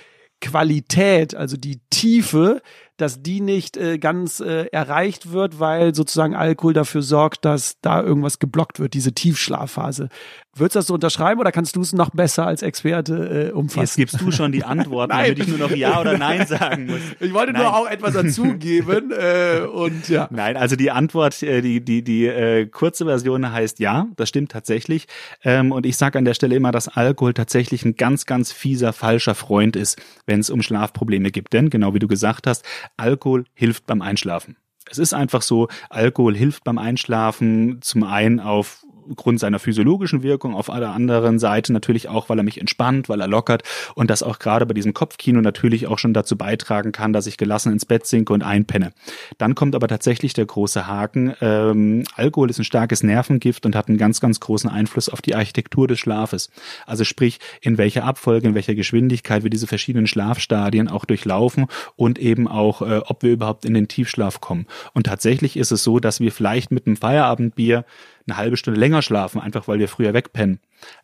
[0.45, 2.61] Qualität, also die Tiefe,
[2.97, 8.01] dass die nicht äh, ganz äh, erreicht wird, weil sozusagen Alkohol dafür sorgt, dass da
[8.01, 10.09] irgendwas geblockt wird, diese Tiefschlafphase.
[10.57, 13.81] Würdest du das so unterschreiben oder kannst du es noch besser als Experte äh, umfassen?
[13.81, 17.01] Jetzt gibst du schon die Antwort, damit ich nur noch Ja oder Nein sagen muss.
[17.19, 17.63] Ich wollte nein.
[17.63, 20.29] nur auch etwas dazugeben äh, und ja.
[20.31, 24.49] Nein, also die Antwort, äh, die die die äh, kurze Version heißt Ja, das stimmt
[24.51, 25.07] tatsächlich.
[25.43, 28.93] Ähm, und ich sage an der Stelle immer, dass Alkohol tatsächlich ein ganz ganz fieser
[28.93, 31.51] falscher Freund ist, wenn es um Schlafprobleme gibt.
[31.51, 32.63] Denn genau wie du gesagt hast,
[32.95, 34.55] Alkohol hilft beim Einschlafen.
[34.89, 40.55] Es ist einfach so, Alkohol hilft beim Einschlafen zum einen auf aufgrund seiner physiologischen Wirkung,
[40.55, 43.63] auf der anderen Seite natürlich auch, weil er mich entspannt, weil er lockert
[43.95, 47.37] und das auch gerade bei diesem Kopfkino natürlich auch schon dazu beitragen kann, dass ich
[47.37, 48.93] gelassen ins Bett sinke und einpenne.
[49.37, 51.33] Dann kommt aber tatsächlich der große Haken.
[51.41, 55.35] Ähm, Alkohol ist ein starkes Nervengift und hat einen ganz, ganz großen Einfluss auf die
[55.35, 56.49] Architektur des Schlafes.
[56.85, 62.19] Also sprich, in welcher Abfolge, in welcher Geschwindigkeit wir diese verschiedenen Schlafstadien auch durchlaufen und
[62.19, 64.67] eben auch, äh, ob wir überhaupt in den Tiefschlaf kommen.
[64.93, 67.85] Und tatsächlich ist es so, dass wir vielleicht mit einem Feierabendbier
[68.27, 70.59] eine halbe Stunde länger schlafen, einfach weil wir früher wegpennen.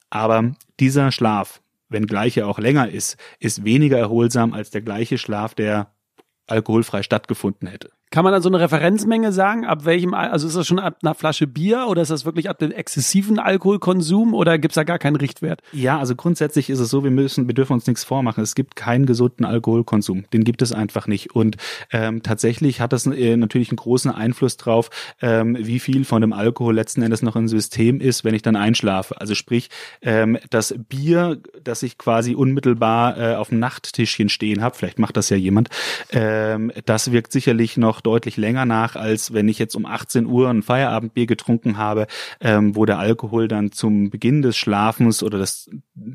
[0.09, 5.17] Aber dieser Schlaf, wenn gleich er auch länger ist, ist weniger erholsam als der gleiche
[5.17, 5.93] Schlaf, der
[6.47, 7.91] alkoholfrei stattgefunden hätte.
[8.11, 9.65] Kann man dann so eine Referenzmenge sagen?
[9.65, 12.59] Ab welchem, also ist das schon ab einer Flasche Bier oder ist das wirklich ab
[12.59, 15.61] dem exzessiven Alkoholkonsum oder gibt's da gar keinen Richtwert?
[15.71, 18.43] Ja, also grundsätzlich ist es so, wir müssen, wir dürfen uns nichts vormachen.
[18.43, 20.25] Es gibt keinen gesunden Alkoholkonsum.
[20.33, 21.33] Den gibt es einfach nicht.
[21.33, 21.55] Und
[21.93, 24.89] ähm, tatsächlich hat das äh, natürlich einen großen Einfluss drauf,
[25.21, 28.57] ähm, wie viel von dem Alkohol letzten Endes noch im System ist, wenn ich dann
[28.57, 29.21] einschlafe.
[29.21, 29.69] Also sprich,
[30.01, 35.15] ähm, das Bier, das ich quasi unmittelbar äh, auf dem Nachttischchen stehen habe, vielleicht macht
[35.15, 35.69] das ja jemand,
[36.11, 40.49] ähm, das wirkt sicherlich noch deutlich länger nach, als wenn ich jetzt um 18 Uhr
[40.49, 42.07] ein Feierabendbier getrunken habe,
[42.39, 45.69] ähm, wo der Alkohol dann zum Beginn des Schlafens oder das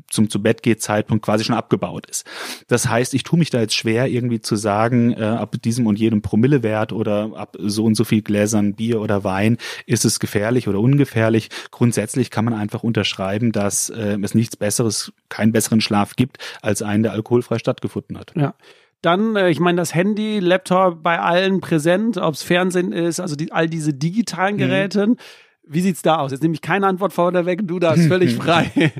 [0.09, 2.25] zum zu Bett geht Zeitpunkt quasi schon abgebaut ist.
[2.67, 5.99] Das heißt, ich tue mich da jetzt schwer irgendwie zu sagen, äh, ab diesem und
[5.99, 10.67] jedem Promillewert oder ab so und so viel Gläsern Bier oder Wein ist es gefährlich
[10.67, 11.49] oder ungefährlich.
[11.71, 16.81] Grundsätzlich kann man einfach unterschreiben, dass äh, es nichts Besseres, keinen besseren Schlaf gibt, als
[16.81, 18.33] einen, der alkoholfrei stattgefunden hat.
[18.35, 18.53] Ja.
[19.01, 23.35] Dann, äh, ich meine, das Handy, Laptop bei allen präsent, ob es Fernsehen ist, also
[23.35, 24.57] die, all diese digitalen.
[24.57, 25.07] Geräte.
[25.07, 25.17] Mhm.
[25.69, 26.31] Wie sieht's da aus?
[26.31, 28.91] Jetzt nehme ich keine Antwort vorne weg, du darfst völlig frei.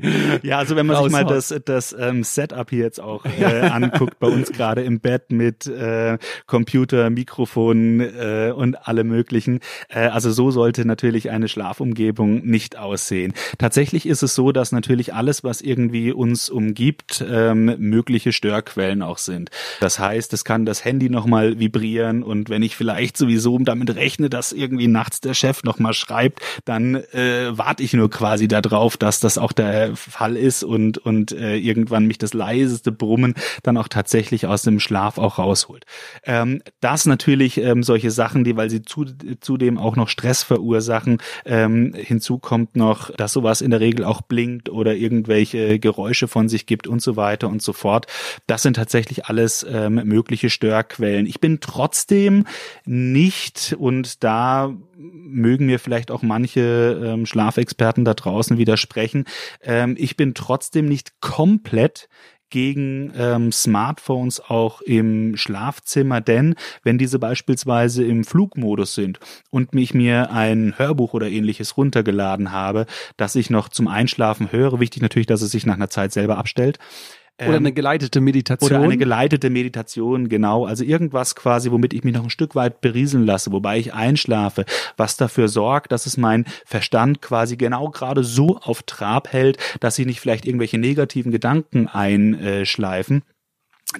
[0.42, 4.18] ja, also wenn man sich mal das, das ähm, Setup hier jetzt auch äh, anguckt,
[4.18, 9.60] bei uns gerade im Bett mit äh, Computer, Mikrofon äh, und alle möglichen.
[9.88, 13.32] Äh, also so sollte natürlich eine Schlafumgebung nicht aussehen.
[13.58, 19.18] Tatsächlich ist es so, dass natürlich alles, was irgendwie uns umgibt, ähm, mögliche Störquellen auch
[19.18, 19.50] sind.
[19.80, 24.30] Das heißt, es kann das Handy nochmal vibrieren und wenn ich vielleicht sowieso damit rechne,
[24.30, 29.20] dass irgendwie nachts der Chef nochmal schreibt, dann äh, warte ich nur quasi darauf, dass
[29.20, 33.88] das auch der Fall ist und, und äh, irgendwann mich das leiseste Brummen dann auch
[33.88, 35.84] tatsächlich aus dem Schlaf auch rausholt.
[36.24, 39.04] Ähm, das natürlich ähm, solche Sachen, die, weil sie zu,
[39.40, 44.22] zudem auch noch Stress verursachen, ähm, hinzu kommt noch, dass sowas in der Regel auch
[44.22, 48.06] blinkt oder irgendwelche Geräusche von sich gibt und so weiter und so fort.
[48.46, 51.26] Das sind tatsächlich alles ähm, mögliche Störquellen.
[51.26, 52.44] Ich bin trotzdem
[52.84, 59.24] nicht und da mögen mir vielleicht auch manche ähm, Schlafexperten da draußen widersprechen.
[59.62, 62.08] Ähm, ich bin trotzdem nicht komplett
[62.50, 69.94] gegen ähm, Smartphones auch im Schlafzimmer, denn wenn diese beispielsweise im Flugmodus sind und mich
[69.94, 75.26] mir ein Hörbuch oder ähnliches runtergeladen habe, das ich noch zum Einschlafen höre, wichtig natürlich,
[75.26, 76.78] dass es sich nach einer Zeit selber abstellt,
[77.40, 78.70] oder eine ähm, geleitete Meditation.
[78.70, 80.64] Oder eine geleitete Meditation, genau.
[80.64, 84.64] Also irgendwas quasi, womit ich mich noch ein Stück weit berieseln lasse, wobei ich einschlafe,
[84.96, 89.94] was dafür sorgt, dass es mein Verstand quasi genau gerade so auf Trab hält, dass
[89.94, 93.22] sie nicht vielleicht irgendwelche negativen Gedanken einschleifen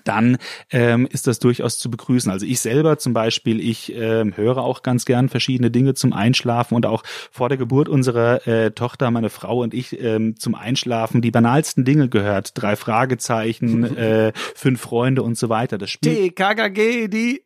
[0.05, 0.37] dann
[0.71, 2.31] ähm, ist das durchaus zu begrüßen.
[2.31, 6.75] Also ich selber zum Beispiel, ich ähm, höre auch ganz gern verschiedene Dinge zum Einschlafen
[6.75, 11.23] und auch vor der Geburt unserer äh, Tochter, meine Frau und ich ähm, zum Einschlafen
[11.23, 12.53] die banalsten Dinge gehört.
[12.55, 15.79] Drei Fragezeichen, äh, fünf Freunde und so weiter.
[15.79, 16.31] Das Spiel.
[16.31, 17.43] TKKG, die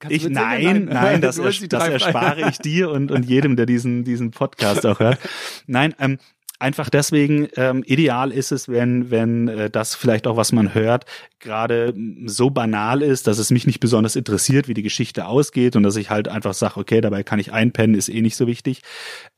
[0.00, 4.04] Kannst ich nein, nein, nein, das, das erspare ich dir und und jedem, der diesen
[4.04, 5.18] diesen Podcast auch hört.
[5.66, 6.18] Nein, ähm,
[6.60, 11.04] Einfach deswegen ähm, ideal ist es, wenn wenn äh, das vielleicht auch was man hört
[11.40, 11.94] gerade
[12.26, 15.96] so banal ist, dass es mich nicht besonders interessiert, wie die Geschichte ausgeht und dass
[15.96, 18.82] ich halt einfach sage, okay, dabei kann ich einpennen, ist eh nicht so wichtig.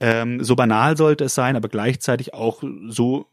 [0.00, 3.26] Ähm, so banal sollte es sein, aber gleichzeitig auch so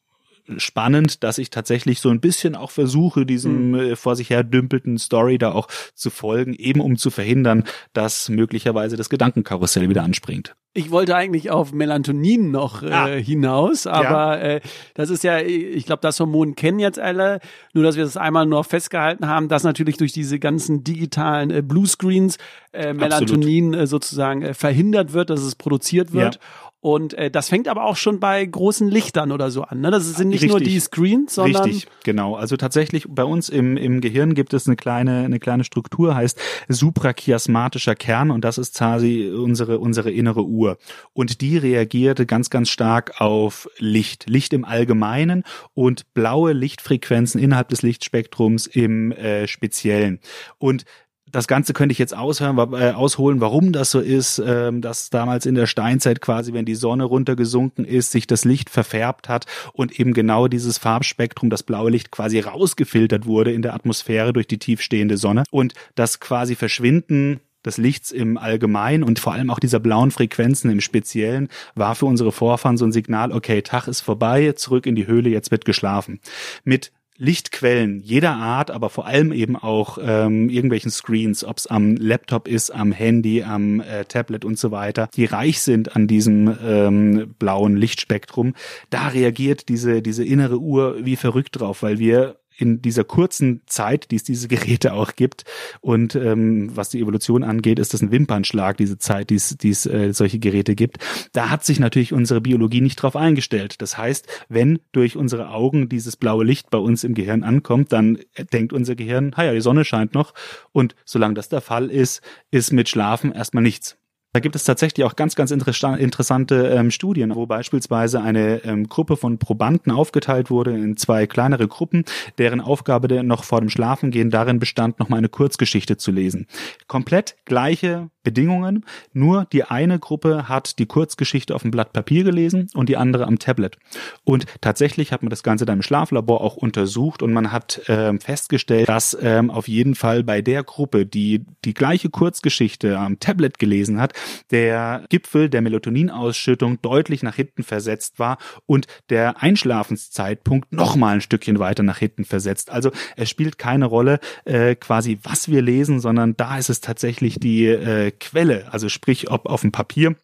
[0.58, 3.96] spannend, dass ich tatsächlich so ein bisschen auch versuche, diesem mhm.
[3.96, 8.98] vor sich her dümpelten Story da auch zu folgen, eben um zu verhindern, dass möglicherweise
[8.98, 10.56] das Gedankenkarussell wieder anspringt.
[10.74, 13.08] Ich wollte eigentlich auf Melatonin noch äh, ah.
[13.08, 14.44] hinaus, aber ja.
[14.44, 14.62] äh,
[14.94, 17.40] das ist ja, ich glaube, das Hormon kennen jetzt alle,
[17.74, 21.64] nur dass wir das einmal nur festgehalten haben, dass natürlich durch diese ganzen digitalen äh,
[21.64, 22.38] Bluescreens
[22.74, 26.36] äh, Melatonin äh, sozusagen äh, verhindert wird, dass es produziert wird.
[26.36, 26.42] Ja.
[26.88, 29.82] Und äh, das fängt aber auch schon bei großen Lichtern oder so an.
[29.82, 29.92] Ne?
[29.92, 30.50] Das sind nicht Richtig.
[30.52, 31.64] nur die Screens, sondern.
[31.66, 32.36] Richtig, genau.
[32.36, 36.40] Also tatsächlich bei uns im, im Gehirn gibt es eine kleine, eine kleine Struktur, heißt
[36.70, 40.78] suprachiasmatischer Kern und das ist quasi unsere, unsere innere Uhr.
[41.12, 44.30] Und die reagierte ganz, ganz stark auf Licht.
[44.30, 50.22] Licht im Allgemeinen und blaue Lichtfrequenzen innerhalb des Lichtspektrums im äh, Speziellen.
[50.58, 50.86] Und
[51.32, 55.46] das Ganze könnte ich jetzt aushören, äh, ausholen, warum das so ist, äh, dass damals
[55.46, 60.00] in der Steinzeit quasi, wenn die Sonne runtergesunken ist, sich das Licht verfärbt hat und
[60.00, 64.60] eben genau dieses Farbspektrum, das blaue Licht quasi rausgefiltert wurde in der Atmosphäre durch die
[64.60, 69.80] tiefstehende Sonne und das quasi Verschwinden des Lichts im Allgemeinen und vor allem auch dieser
[69.80, 74.54] blauen Frequenzen im Speziellen war für unsere Vorfahren so ein Signal, okay, Tag ist vorbei,
[74.54, 76.20] zurück in die Höhle, jetzt wird geschlafen.
[76.64, 81.96] Mit Lichtquellen jeder Art, aber vor allem eben auch ähm, irgendwelchen Screens, ob es am
[81.96, 86.56] Laptop ist, am Handy, am äh, Tablet und so weiter, die reich sind an diesem
[86.64, 88.54] ähm, blauen Lichtspektrum,
[88.90, 94.12] da reagiert diese, diese innere Uhr wie verrückt drauf, weil wir in dieser kurzen Zeit,
[94.12, 95.46] die es diese Geräte auch gibt.
[95.80, 99.70] Und ähm, was die Evolution angeht, ist das ein Wimpernschlag, diese Zeit, die es, die
[99.70, 100.98] es äh, solche Geräte gibt.
[101.34, 103.82] Da hat sich natürlich unsere Biologie nicht drauf eingestellt.
[103.82, 108.18] Das heißt, wenn durch unsere Augen dieses blaue Licht bei uns im Gehirn ankommt, dann
[108.52, 110.34] denkt unser Gehirn, ja, die Sonne scheint noch.
[110.72, 113.98] Und solange das der Fall ist, ist mit Schlafen erstmal nichts.
[114.34, 119.18] Da gibt es tatsächlich auch ganz, ganz interessante ähm, Studien, wo beispielsweise eine ähm, Gruppe
[119.18, 122.04] von Probanden aufgeteilt wurde in zwei kleinere Gruppen,
[122.38, 126.46] deren Aufgabe noch vor dem Schlafengehen darin bestand, nochmal eine Kurzgeschichte zu lesen.
[126.88, 132.68] Komplett gleiche Bedingungen, nur die eine Gruppe hat die Kurzgeschichte auf dem Blatt Papier gelesen
[132.74, 133.78] und die andere am Tablet.
[134.26, 138.20] Und tatsächlich hat man das Ganze dann im Schlaflabor auch untersucht und man hat ähm,
[138.20, 143.60] festgestellt, dass ähm, auf jeden Fall bei der Gruppe, die die gleiche Kurzgeschichte am Tablet
[143.60, 144.12] gelesen hat,
[144.52, 151.22] der Gipfel der Melatoninausschüttung deutlich nach hinten versetzt war und der Einschlafenszeitpunkt noch mal ein
[151.22, 152.72] Stückchen weiter nach hinten versetzt.
[152.72, 157.40] Also es spielt keine Rolle äh, quasi, was wir lesen, sondern da ist es tatsächlich
[157.40, 160.16] die äh, Quelle, also sprich, ob auf dem Papier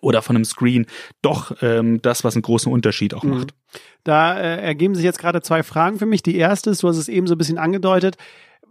[0.00, 0.86] oder von einem Screen
[1.22, 3.30] doch ähm, das, was einen großen Unterschied auch mhm.
[3.30, 3.54] macht.
[4.02, 6.22] Da äh, ergeben sich jetzt gerade zwei Fragen für mich.
[6.22, 8.16] Die erste ist, du hast es eben so ein bisschen angedeutet,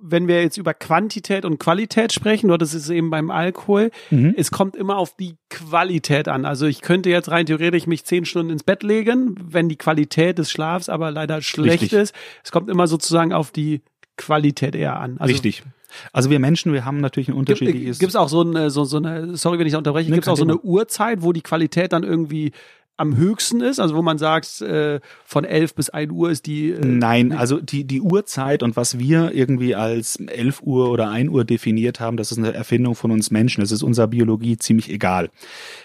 [0.06, 4.36] wenn wir jetzt über Quantität und Qualität sprechen, oder das ist eben beim Alkohol, mhm.
[4.38, 6.46] es kommt immer auf die Qualität an.
[6.46, 10.38] Also ich könnte jetzt rein theoretisch mich zehn Stunden ins Bett legen, wenn die Qualität
[10.38, 12.00] des Schlafs aber leider schlecht Richtig.
[12.00, 12.16] ist.
[12.44, 13.82] Es kommt immer sozusagen auf die
[14.18, 15.18] Qualität eher an.
[15.20, 15.64] Also, Richtig.
[16.12, 18.00] Also wir Menschen, wir haben natürlich ein unterschiedliches.
[18.00, 20.28] Gibt es auch so eine, so, so eine, sorry, wenn ich da unterbreche, nee, gibt
[20.28, 22.52] es auch so eine Uhrzeit, wo die Qualität dann irgendwie
[22.96, 26.72] am höchsten ist, also wo man sagt, äh, von 11 bis 1 Uhr ist die.
[26.72, 31.30] Äh, Nein, also die, die Uhrzeit und was wir irgendwie als 11 Uhr oder 1
[31.30, 33.62] Uhr definiert haben, das ist eine Erfindung von uns Menschen.
[33.62, 35.32] Das ist unserer Biologie ziemlich egal.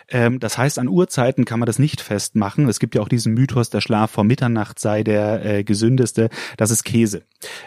[0.09, 2.68] Ähm, das heißt, an Uhrzeiten kann man das nicht festmachen.
[2.68, 6.29] Es gibt ja auch diesen Mythos, der Schlaf vor Mitternacht sei der äh, gesündeste.
[6.59, 7.23] Das ist Käse.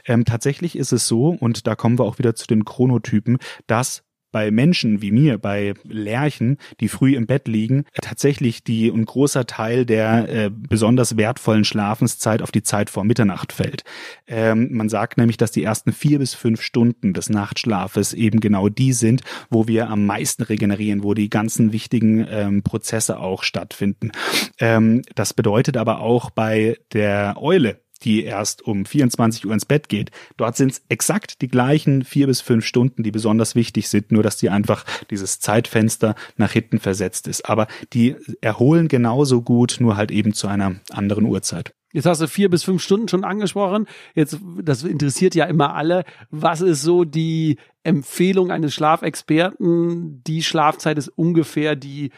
[0.06, 4.04] Ähm, tatsächlich ist es so, und da kommen wir auch wieder zu den Chronotypen, dass
[4.32, 9.46] bei Menschen wie mir, bei Lerchen, die früh im Bett liegen, tatsächlich die ein großer
[9.46, 13.84] Teil der äh, besonders wertvollen Schlafenszeit auf die Zeit vor Mitternacht fällt.
[14.28, 18.70] Ähm, man sagt nämlich, dass die ersten vier bis fünf Stunden des Nachtschlafes eben genau
[18.70, 24.12] die sind, wo wir am meisten regenerieren, wo die ganzen wichtigen ähm, Prozesse auch stattfinden.
[24.60, 29.90] Ähm, das bedeutet aber auch bei der Eule, die erst um 24 Uhr ins Bett
[29.90, 30.12] geht.
[30.38, 34.24] Dort sind es exakt die gleichen vier bis fünf Stunden, die besonders wichtig sind, nur
[34.24, 37.50] dass die einfach dieses Zeitfenster nach hinten versetzt ist.
[37.50, 41.74] Aber die erholen genauso gut, nur halt eben zu einer anderen Uhrzeit.
[41.94, 43.86] Jetzt hast du vier bis fünf Stunden schon angesprochen.
[44.16, 46.06] Jetzt, das interessiert ja immer alle.
[46.30, 50.24] Was ist so die Empfehlung eines Schlafexperten?
[50.24, 52.12] Die Schlafzeit ist ungefähr die,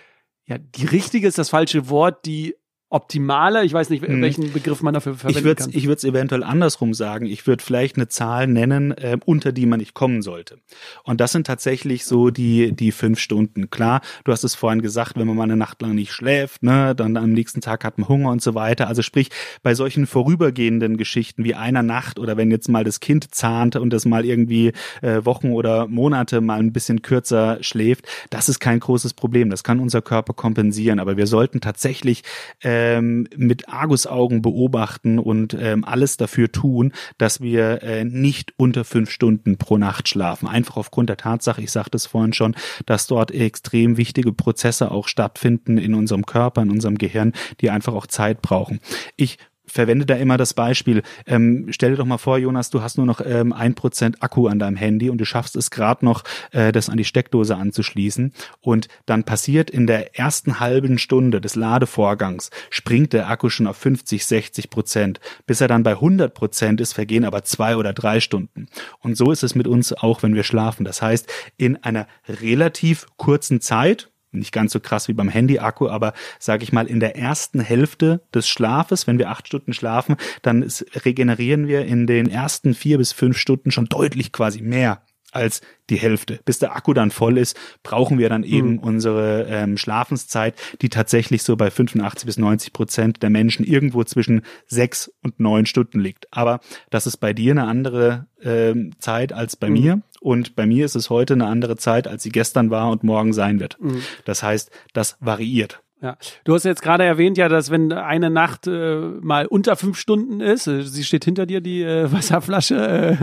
[0.46, 2.56] ja, die richtige ist das falsche Wort, die
[2.94, 3.64] optimaler?
[3.64, 4.22] Ich weiß nicht, hm.
[4.22, 5.72] welchen Begriff man dafür verwenden ich würd's, kann.
[5.74, 7.26] Ich würde es eventuell andersrum sagen.
[7.26, 10.60] Ich würde vielleicht eine Zahl nennen, äh, unter die man nicht kommen sollte.
[11.04, 13.70] Und das sind tatsächlich so die, die fünf Stunden.
[13.70, 16.94] Klar, du hast es vorhin gesagt, wenn man mal eine Nacht lang nicht schläft, ne,
[16.96, 18.88] dann am nächsten Tag hat man Hunger und so weiter.
[18.88, 19.30] Also sprich,
[19.64, 23.92] bei solchen vorübergehenden Geschichten wie einer Nacht oder wenn jetzt mal das Kind zahnt und
[23.92, 28.80] das mal irgendwie äh, Wochen oder Monate mal ein bisschen kürzer schläft, das ist kein
[28.80, 29.50] großes Problem.
[29.50, 31.00] Das kann unser Körper kompensieren.
[31.00, 32.24] Aber wir sollten tatsächlich
[32.64, 38.84] äh, ähm, mit Argusaugen beobachten und ähm, alles dafür tun, dass wir äh, nicht unter
[38.84, 40.48] fünf Stunden pro Nacht schlafen.
[40.48, 45.08] Einfach aufgrund der Tatsache, ich sagte es vorhin schon, dass dort extrem wichtige Prozesse auch
[45.08, 48.80] stattfinden in unserem Körper, in unserem Gehirn, die einfach auch Zeit brauchen.
[49.16, 49.38] Ich
[49.74, 51.02] verwende da immer das Beispiel.
[51.26, 54.48] Ähm, stell dir doch mal vor, Jonas, du hast nur noch ähm, ein Prozent Akku
[54.48, 58.34] an deinem Handy und du schaffst es gerade noch, äh, das an die Steckdose anzuschließen.
[58.62, 63.78] Und dann passiert in der ersten halben Stunde des Ladevorgangs, springt der Akku schon auf
[63.78, 65.20] 50, 60 Prozent.
[65.48, 68.68] Bis er dann bei 100 Prozent ist, vergehen aber zwei oder drei Stunden.
[69.00, 70.86] Und so ist es mit uns auch, wenn wir schlafen.
[70.86, 76.14] Das heißt, in einer relativ kurzen Zeit, nicht ganz so krass wie beim Handy-Akku, aber
[76.40, 80.68] sage ich mal, in der ersten Hälfte des Schlafes, wenn wir acht Stunden schlafen, dann
[81.06, 85.02] regenerieren wir in den ersten vier bis fünf Stunden schon deutlich quasi mehr
[85.36, 86.40] als die Hälfte.
[86.46, 88.80] Bis der Akku dann voll ist, brauchen wir dann eben Mhm.
[88.80, 94.44] unsere ähm, Schlafenszeit, die tatsächlich so bei 85 bis 90 Prozent der Menschen irgendwo zwischen
[94.68, 96.28] sechs und neun Stunden liegt.
[96.32, 99.74] Aber das ist bei dir eine andere ähm, Zeit als bei Mhm.
[99.74, 100.02] mir.
[100.22, 103.34] Und bei mir ist es heute eine andere Zeit, als sie gestern war und morgen
[103.34, 103.78] sein wird.
[103.82, 104.02] Mhm.
[104.26, 105.82] Das heißt, das variiert.
[106.04, 109.98] Ja, du hast jetzt gerade erwähnt, ja, dass wenn eine Nacht äh, mal unter fünf
[109.98, 113.18] Stunden ist, äh, sie steht hinter dir, die äh, Wasserflasche, äh,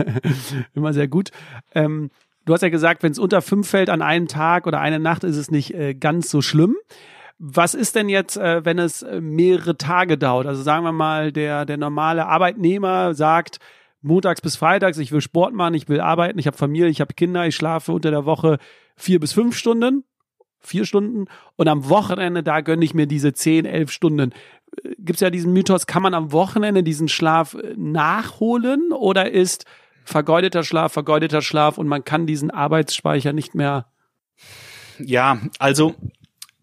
[0.73, 1.29] immer sehr gut.
[1.75, 2.09] Ähm,
[2.45, 5.23] du hast ja gesagt, wenn es unter fünf fällt an einem Tag oder eine Nacht,
[5.23, 6.75] ist es nicht äh, ganz so schlimm.
[7.37, 10.47] Was ist denn jetzt, äh, wenn es äh, mehrere Tage dauert?
[10.47, 13.59] Also sagen wir mal, der, der normale Arbeitnehmer sagt,
[14.01, 17.13] montags bis freitags, ich will Sport machen, ich will arbeiten, ich habe Familie, ich habe
[17.13, 18.57] Kinder, ich schlafe unter der Woche
[18.95, 20.03] vier bis fünf Stunden
[20.61, 24.33] vier Stunden und am Wochenende, da gönne ich mir diese zehn, elf Stunden.
[24.97, 29.65] Gibt es ja diesen Mythos, kann man am Wochenende diesen Schlaf äh, nachholen oder ist
[30.05, 33.87] vergeudeter Schlaf, vergeudeter Schlaf und man kann diesen Arbeitsspeicher nicht mehr.
[34.99, 35.95] Ja, also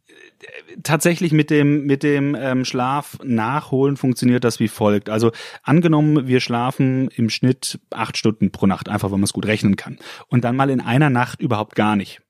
[0.08, 5.10] äh, tatsächlich mit dem mit dem ähm, Schlaf nachholen funktioniert das wie folgt.
[5.10, 5.32] Also
[5.62, 9.76] angenommen, wir schlafen im Schnitt acht Stunden pro Nacht, einfach weil man es gut rechnen
[9.76, 12.22] kann, und dann mal in einer Nacht überhaupt gar nicht.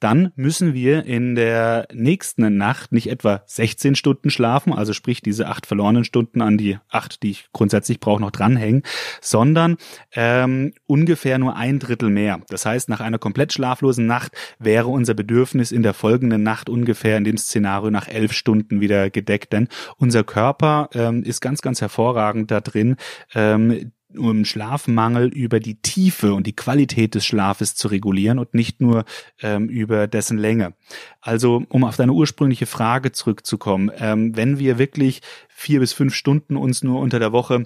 [0.00, 5.48] Dann müssen wir in der nächsten Nacht nicht etwa 16 Stunden schlafen, also sprich diese
[5.48, 8.82] acht verlorenen Stunden an die acht, die ich grundsätzlich brauche, noch dranhängen,
[9.20, 9.76] sondern
[10.12, 12.40] ähm, ungefähr nur ein Drittel mehr.
[12.48, 17.16] Das heißt, nach einer komplett schlaflosen Nacht wäre unser Bedürfnis in der folgenden Nacht ungefähr
[17.16, 19.52] in dem Szenario nach elf Stunden wieder gedeckt.
[19.52, 22.96] Denn unser Körper ähm, ist ganz, ganz hervorragend da drin,
[23.34, 28.80] ähm, um Schlafmangel über die Tiefe und die Qualität des Schlafes zu regulieren und nicht
[28.80, 29.04] nur
[29.42, 30.74] ähm, über dessen Länge.
[31.20, 36.56] Also um auf deine ursprüngliche Frage zurückzukommen, ähm, wenn wir wirklich vier bis fünf Stunden
[36.56, 37.64] uns nur unter der Woche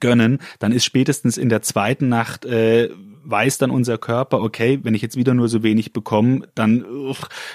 [0.00, 2.90] gönnen, dann ist spätestens in der zweiten Nacht äh,
[3.28, 6.84] weiß dann unser Körper, okay, wenn ich jetzt wieder nur so wenig bekomme, dann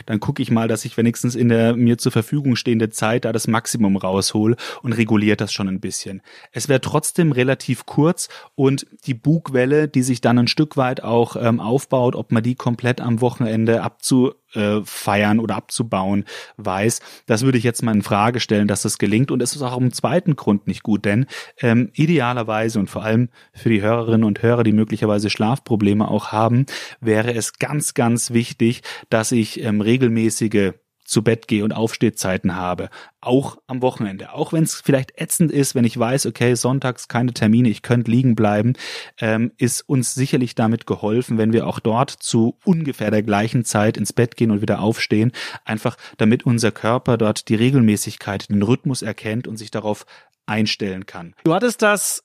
[0.05, 3.31] dann gucke ich mal, dass ich wenigstens in der mir zur Verfügung stehende Zeit da
[3.31, 6.21] das Maximum raushol und reguliert das schon ein bisschen.
[6.51, 11.35] Es wäre trotzdem relativ kurz und die Bugwelle, die sich dann ein Stück weit auch
[11.35, 16.25] ähm, aufbaut, ob man die komplett am Wochenende abzu äh, feiern oder abzubauen
[16.57, 16.99] weiß.
[17.25, 19.31] Das würde ich jetzt mal in Frage stellen, dass das gelingt.
[19.31, 21.25] Und es ist auch im zweiten Grund nicht gut, denn
[21.59, 25.29] ähm, idealerweise und vor allem für die Hörerinnen und Hörer, die möglicherweise
[25.61, 26.65] Schlafprobleme auch haben,
[26.99, 32.89] wäre es ganz, ganz wichtig, dass ich ähm, regelmäßige zu Bett gehe und Aufstehzeiten habe,
[33.19, 34.31] auch am Wochenende.
[34.33, 38.09] Auch wenn es vielleicht ätzend ist, wenn ich weiß, okay, sonntags keine Termine, ich könnte
[38.09, 38.73] liegen bleiben,
[39.19, 43.97] ähm, ist uns sicherlich damit geholfen, wenn wir auch dort zu ungefähr der gleichen Zeit
[43.97, 45.33] ins Bett gehen und wieder aufstehen,
[45.65, 50.05] einfach damit unser Körper dort die Regelmäßigkeit, den Rhythmus erkennt und sich darauf
[50.45, 51.35] einstellen kann.
[51.43, 52.23] Du hattest das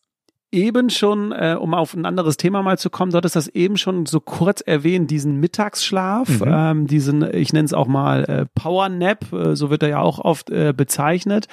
[0.53, 3.77] eben schon, äh, um auf ein anderes Thema mal zu kommen, du hattest das eben
[3.77, 6.45] schon so kurz erwähnt, diesen Mittagsschlaf, Mhm.
[6.47, 10.01] ähm, diesen, ich nenne es auch mal äh, Power Nap, äh, so wird er ja
[10.01, 11.47] auch oft äh, bezeichnet.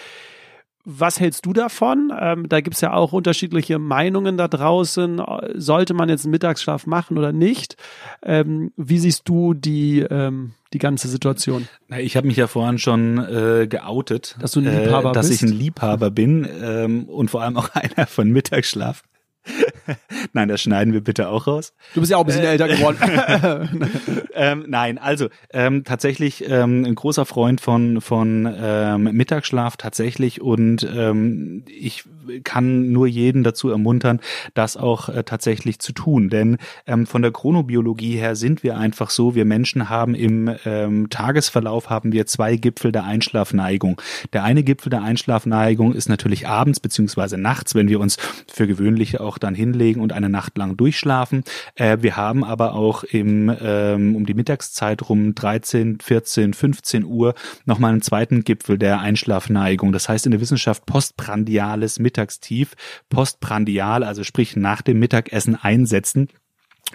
[0.86, 2.11] Was hältst du davon?
[2.19, 5.21] Ähm, da gibt's ja auch unterschiedliche Meinungen da draußen.
[5.55, 7.77] Sollte man jetzt einen Mittagsschlaf machen oder nicht?
[8.21, 11.67] Ähm, wie siehst du die, ähm, die ganze Situation?
[11.88, 15.29] Na, Ich habe mich ja vorhin schon äh, geoutet, Dass du ein Liebhaber äh, dass
[15.29, 15.41] bist?
[15.41, 19.03] ich ein Liebhaber bin ähm, und vor allem auch einer von Mittagsschlaf.
[20.33, 21.73] Nein, das schneiden wir bitte auch raus.
[21.93, 22.97] Du bist ja auch ein bisschen älter geworden.
[24.33, 30.87] ähm, nein, also ähm, tatsächlich ähm, ein großer Freund von von ähm, Mittagsschlaf tatsächlich und
[30.95, 32.05] ähm, ich
[32.43, 34.19] kann nur jeden dazu ermuntern,
[34.53, 39.09] das auch äh, tatsächlich zu tun, denn ähm, von der Chronobiologie her sind wir einfach
[39.09, 44.01] so, wir Menschen haben im ähm, Tagesverlauf haben wir zwei Gipfel der Einschlafneigung.
[44.31, 48.17] Der eine Gipfel der Einschlafneigung ist natürlich abends beziehungsweise nachts, wenn wir uns
[48.51, 51.43] für gewöhnlich auch dann hinlegen und eine Nacht lang durchschlafen.
[51.75, 57.34] Äh, wir haben aber auch im ähm, um die Mittagszeit rum 13, 14, 15 Uhr
[57.65, 59.91] nochmal einen zweiten Gipfel der Einschlafneigung.
[59.91, 62.73] Das heißt in der Wissenschaft postprandiales Mittagstief,
[63.09, 66.27] postprandial, also sprich nach dem Mittagessen einsetzen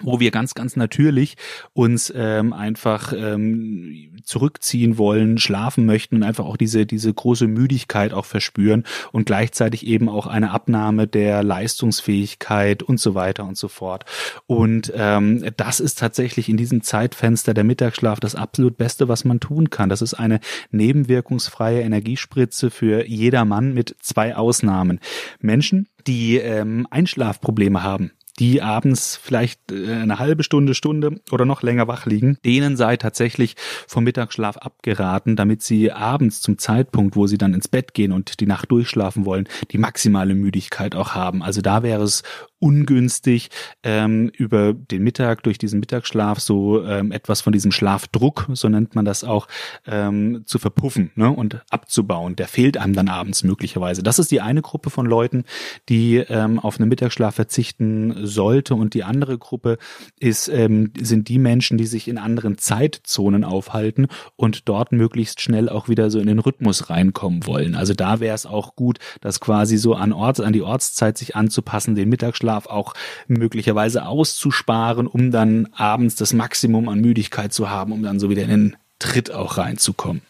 [0.01, 1.35] wo wir ganz, ganz natürlich
[1.73, 8.13] uns ähm, einfach ähm, zurückziehen wollen, schlafen möchten und einfach auch diese, diese große Müdigkeit
[8.13, 13.67] auch verspüren und gleichzeitig eben auch eine Abnahme der Leistungsfähigkeit und so weiter und so
[13.67, 14.05] fort.
[14.47, 19.39] Und ähm, das ist tatsächlich in diesem Zeitfenster der Mittagsschlaf das absolut Beste, was man
[19.39, 19.89] tun kann.
[19.89, 20.39] Das ist eine
[20.71, 24.99] nebenwirkungsfreie Energiespritze für jedermann mit zwei Ausnahmen.
[25.41, 31.61] Menschen, die ähm, Einschlafprobleme haben, die abends vielleicht äh, eine halbe Stunde, Stunde oder noch
[31.61, 33.55] länger wach liegen, denen sei tatsächlich
[33.87, 38.39] vom Mittagsschlaf abgeraten, damit sie abends zum Zeitpunkt, wo sie dann ins Bett gehen und
[38.39, 41.43] die Nacht durchschlafen wollen, die maximale Müdigkeit auch haben.
[41.43, 42.23] Also da wäre es
[42.59, 43.49] ungünstig,
[43.83, 48.95] ähm, über den Mittag, durch diesen Mittagsschlaf so ähm, etwas von diesem Schlafdruck, so nennt
[48.95, 49.47] man das auch,
[49.87, 52.35] ähm, zu verpuffen ne, und abzubauen.
[52.35, 54.03] Der fehlt einem dann abends möglicherweise.
[54.03, 55.45] Das ist die eine Gruppe von Leuten,
[55.87, 59.77] die ähm, auf einen Mittagsschlaf verzichten sollte und die andere Gruppe
[60.19, 65.69] ist, ähm, sind die Menschen, die sich in anderen Zeitzonen aufhalten und dort möglichst schnell
[65.69, 67.75] auch wieder so in den Rhythmus reinkommen wollen.
[67.75, 71.35] Also da wäre es auch gut, das quasi so an Ort, an die Ortszeit sich
[71.35, 72.93] anzupassen, den Mittagsschlaf Mittagsschlaf auch
[73.27, 78.43] möglicherweise auszusparen, um dann abends das Maximum an Müdigkeit zu haben, um dann so wieder
[78.43, 80.21] in den Tritt auch reinzukommen.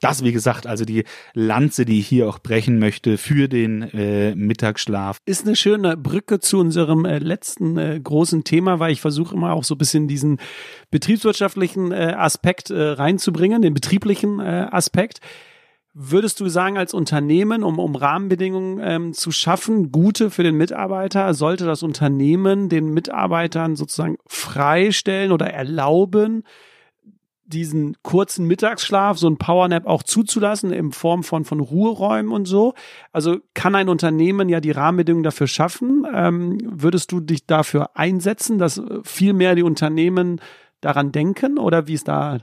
[0.00, 4.34] Das, wie gesagt, also die Lanze, die ich hier auch brechen möchte für den äh,
[4.34, 5.18] Mittagsschlaf.
[5.24, 9.52] Ist eine schöne Brücke zu unserem äh, letzten äh, großen Thema, weil ich versuche immer
[9.52, 10.40] auch so ein bisschen diesen
[10.90, 15.20] betriebswirtschaftlichen äh, Aspekt äh, reinzubringen, den betrieblichen äh, Aspekt.
[15.94, 21.34] Würdest du sagen, als Unternehmen, um, um Rahmenbedingungen ähm, zu schaffen, gute für den Mitarbeiter,
[21.34, 26.44] sollte das Unternehmen den Mitarbeitern sozusagen freistellen oder erlauben,
[27.44, 32.72] diesen kurzen Mittagsschlaf, so ein Powernap auch zuzulassen in Form von, von Ruheräumen und so?
[33.12, 36.06] Also kann ein Unternehmen ja die Rahmenbedingungen dafür schaffen?
[36.10, 40.40] Ähm, würdest du dich dafür einsetzen, dass viel mehr die Unternehmen
[40.80, 42.38] daran denken oder wie ist da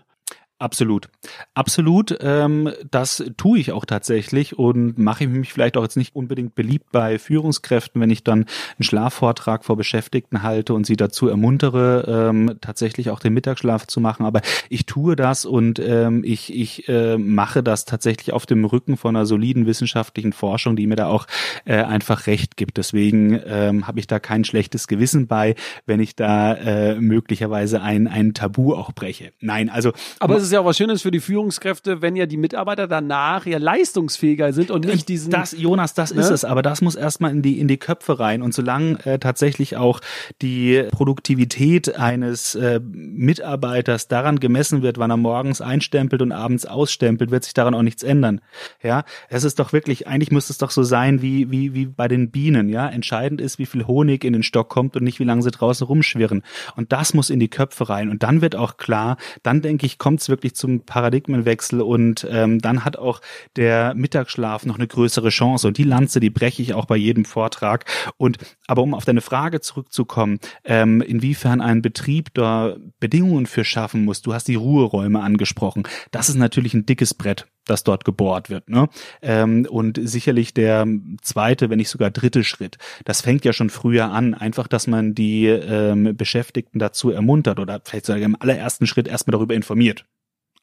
[0.60, 1.08] Absolut.
[1.54, 2.18] Absolut.
[2.20, 6.54] Ähm, das tue ich auch tatsächlich und mache ich mich vielleicht auch jetzt nicht unbedingt
[6.54, 12.30] beliebt bei Führungskräften, wenn ich dann einen Schlafvortrag vor Beschäftigten halte und sie dazu ermuntere,
[12.30, 14.26] ähm, tatsächlich auch den Mittagsschlaf zu machen.
[14.26, 18.98] Aber ich tue das und ähm, ich, ich äh, mache das tatsächlich auf dem Rücken
[18.98, 21.26] von einer soliden wissenschaftlichen Forschung, die mir da auch
[21.64, 22.76] äh, einfach recht gibt.
[22.76, 25.56] Deswegen ähm, habe ich da kein schlechtes Gewissen bei,
[25.86, 29.32] wenn ich da äh, möglicherweise ein, ein Tabu auch breche.
[29.40, 29.94] Nein, also.
[30.20, 33.46] Aber es ist ja auch was Schönes für die Führungskräfte, wenn ja die Mitarbeiter danach
[33.46, 35.32] ja leistungsfähiger sind und nicht diesen.
[35.32, 36.22] Das, Jonas, das ne?
[36.22, 38.42] ist es, aber das muss erstmal in die, in die Köpfe rein.
[38.42, 40.02] Und solange äh, tatsächlich auch
[40.42, 47.32] die Produktivität eines äh, Mitarbeiters daran gemessen wird, wann er morgens einstempelt und abends ausstempelt,
[47.32, 48.42] wird sich daran auch nichts ändern.
[48.82, 52.08] Ja, es ist doch wirklich, eigentlich müsste es doch so sein wie, wie, wie bei
[52.08, 52.90] den Bienen, ja.
[52.90, 55.86] Entscheidend ist, wie viel Honig in den Stock kommt und nicht, wie lange sie draußen
[55.86, 56.42] rumschwirren.
[56.76, 58.10] Und das muss in die Köpfe rein.
[58.10, 62.60] Und dann wird auch klar, dann denke ich, kommt es wirklich zum Paradigmenwechsel und ähm,
[62.60, 63.22] dann hat auch
[63.56, 65.68] der Mittagsschlaf noch eine größere Chance.
[65.68, 67.86] Und die Lanze, die breche ich auch bei jedem Vortrag.
[68.18, 68.38] Und
[68.68, 74.22] aber um auf deine Frage zurückzukommen, ähm, inwiefern ein Betrieb da Bedingungen für schaffen muss,
[74.22, 75.84] du hast die Ruheräume angesprochen.
[76.12, 78.70] Das ist natürlich ein dickes Brett das dort gebohrt wird.
[78.70, 78.90] Ne?
[79.22, 80.88] Ähm, und sicherlich der
[81.22, 85.14] zweite, wenn nicht sogar dritte Schritt, das fängt ja schon früher an, einfach, dass man
[85.14, 90.06] die ähm, Beschäftigten dazu ermuntert oder vielleicht sogar im allerersten Schritt erstmal darüber informiert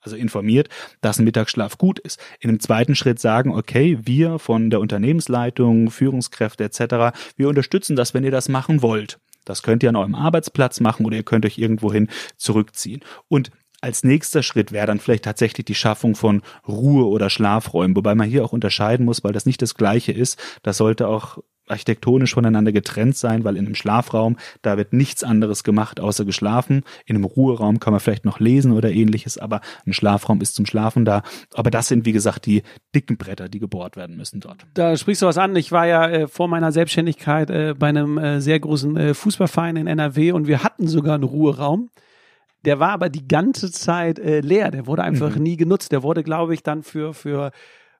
[0.06, 0.68] also informiert,
[1.00, 2.20] dass ein Mittagsschlaf gut ist.
[2.40, 8.14] In dem zweiten Schritt sagen, okay, wir von der Unternehmensleitung, Führungskräfte etc., wir unterstützen das,
[8.14, 9.18] wenn ihr das machen wollt.
[9.44, 13.02] Das könnt ihr an eurem Arbeitsplatz machen oder ihr könnt euch irgendwohin zurückziehen.
[13.28, 13.50] Und
[13.80, 18.28] als nächster Schritt wäre dann vielleicht tatsächlich die Schaffung von Ruhe- oder Schlafräumen, wobei man
[18.28, 20.40] hier auch unterscheiden muss, weil das nicht das Gleiche ist.
[20.62, 25.64] Das sollte auch architektonisch voneinander getrennt sein, weil in einem Schlafraum, da wird nichts anderes
[25.64, 26.82] gemacht, außer geschlafen.
[27.04, 30.66] In einem Ruheraum kann man vielleicht noch lesen oder ähnliches, aber ein Schlafraum ist zum
[30.66, 31.22] Schlafen da.
[31.54, 32.62] Aber das sind, wie gesagt, die
[32.94, 34.66] dicken Bretter, die gebohrt werden müssen dort.
[34.74, 35.56] Da sprichst du was an.
[35.56, 39.76] Ich war ja äh, vor meiner Selbstständigkeit äh, bei einem äh, sehr großen äh, Fußballverein
[39.76, 41.90] in NRW und wir hatten sogar einen Ruheraum.
[42.64, 44.70] Der war aber die ganze Zeit äh, leer.
[44.70, 45.42] Der wurde einfach mhm.
[45.42, 45.92] nie genutzt.
[45.92, 47.52] Der wurde, glaube ich, dann für, für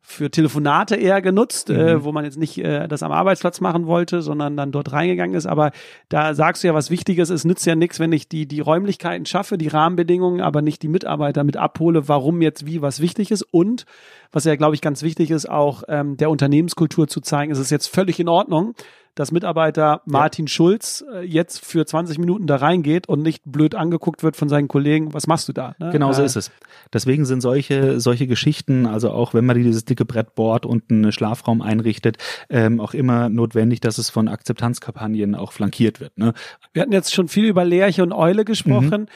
[0.09, 1.79] für Telefonate eher genutzt, äh, mhm.
[1.81, 5.35] äh, wo man jetzt nicht äh, das am Arbeitsplatz machen wollte, sondern dann dort reingegangen
[5.35, 5.47] ist.
[5.47, 5.73] Aber
[6.09, 9.27] da sagst du ja was Wichtiges, es nützt ja nichts, wenn ich die, die Räumlichkeiten
[9.27, 13.43] schaffe, die Rahmenbedingungen, aber nicht die Mitarbeiter mit abhole, warum jetzt wie was wichtig ist.
[13.43, 13.85] Und
[14.31, 17.71] was ja, glaube ich, ganz wichtig ist, auch ähm, der Unternehmenskultur zu zeigen, es ist
[17.71, 18.75] jetzt völlig in Ordnung,
[19.17, 20.51] dass Mitarbeiter Martin ja.
[20.51, 24.69] Schulz äh, jetzt für 20 Minuten da reingeht und nicht blöd angeguckt wird von seinen
[24.69, 25.75] Kollegen, was machst du da?
[25.79, 25.91] Ne?
[25.91, 26.53] Genau so äh, ist es.
[26.93, 31.11] Deswegen sind solche, solche Geschichten, also auch wenn man dieses dicke Brett bohrt und einen
[31.13, 32.19] Schlafraum einrichtet,
[32.51, 36.17] ähm, auch immer notwendig, dass es von Akzeptanzkampagnen auch flankiert wird.
[36.19, 36.35] Ne?
[36.75, 39.03] Wir hatten jetzt schon viel über Lerche und Eule gesprochen.
[39.03, 39.07] Mhm.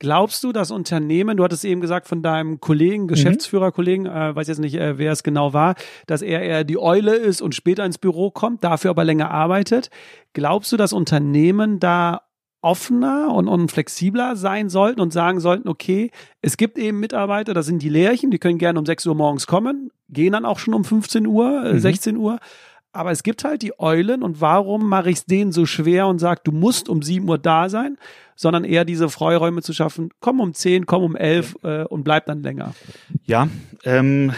[0.00, 3.08] Glaubst du, dass Unternehmen, du hattest eben gesagt von deinem Kollegen, mhm.
[3.08, 5.74] Geschäftsführerkollegen, äh, weiß jetzt nicht, äh, wer es genau war,
[6.06, 9.90] dass er eher die Eule ist und später ins Büro kommt, dafür aber länger arbeitet.
[10.34, 12.22] Glaubst du, dass Unternehmen da
[12.60, 16.10] offener und, und flexibler sein sollten und sagen sollten, okay,
[16.42, 19.46] es gibt eben Mitarbeiter, das sind die Lehrchen, die können gerne um 6 Uhr morgens
[19.46, 21.78] kommen, gehen dann auch schon um 15 Uhr, äh, mhm.
[21.78, 22.38] 16 Uhr,
[22.92, 26.18] Aber es gibt halt die Eulen und warum mache ich es denen so schwer und
[26.18, 27.96] sage, du musst um 7 Uhr da sein?
[28.38, 32.26] Sondern eher diese Freiräume zu schaffen, komm um 10, komm um 11 äh, und bleib
[32.26, 32.72] dann länger.
[33.26, 33.48] Ja,
[33.84, 34.32] ähm,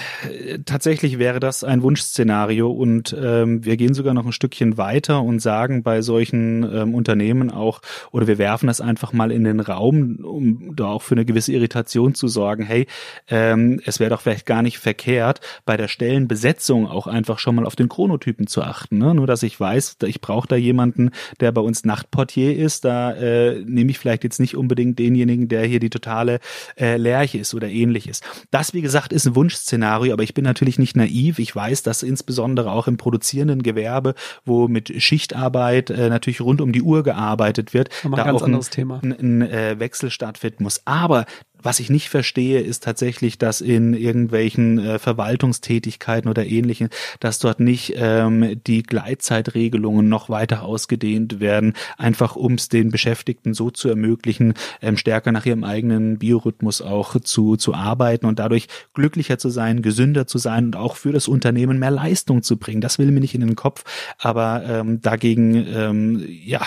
[0.64, 5.40] tatsächlich wäre das ein Wunschszenario und ähm, wir gehen sogar noch ein Stückchen weiter und
[5.40, 10.16] sagen bei solchen ähm, Unternehmen auch, oder wir werfen das einfach mal in den Raum,
[10.24, 12.86] um da auch für eine gewisse Irritation zu sorgen, hey,
[13.28, 17.66] ähm, es wäre doch vielleicht gar nicht verkehrt, bei der Stellenbesetzung auch einfach schon mal
[17.66, 18.96] auf den Chronotypen zu achten.
[18.96, 19.14] Ne?
[19.14, 23.62] Nur dass ich weiß, ich brauche da jemanden, der bei uns Nachtportier ist, da äh,
[23.62, 26.38] nehme nehme ich vielleicht jetzt nicht unbedingt denjenigen, der hier die totale
[26.78, 28.20] äh, Lerche ist oder ähnliches.
[28.50, 31.38] Das, wie gesagt, ist ein Wunschszenario, aber ich bin natürlich nicht naiv.
[31.38, 34.14] Ich weiß, dass insbesondere auch im produzierenden Gewerbe,
[34.44, 39.12] wo mit Schichtarbeit äh, natürlich rund um die Uhr gearbeitet wird, da auch ein, ein,
[39.12, 40.82] ein äh, Wechsel stattfinden muss.
[40.84, 41.26] Aber
[41.62, 46.88] was ich nicht verstehe, ist tatsächlich, dass in irgendwelchen äh, Verwaltungstätigkeiten oder ähnlichen,
[47.20, 53.54] dass dort nicht ähm, die Gleitzeitregelungen noch weiter ausgedehnt werden, einfach um es den Beschäftigten
[53.54, 58.68] so zu ermöglichen, ähm, stärker nach ihrem eigenen Biorhythmus auch zu, zu arbeiten und dadurch
[58.94, 62.80] glücklicher zu sein, gesünder zu sein und auch für das Unternehmen mehr Leistung zu bringen.
[62.80, 63.84] Das will mir nicht in den Kopf,
[64.18, 66.60] aber ähm, dagegen ähm, ja,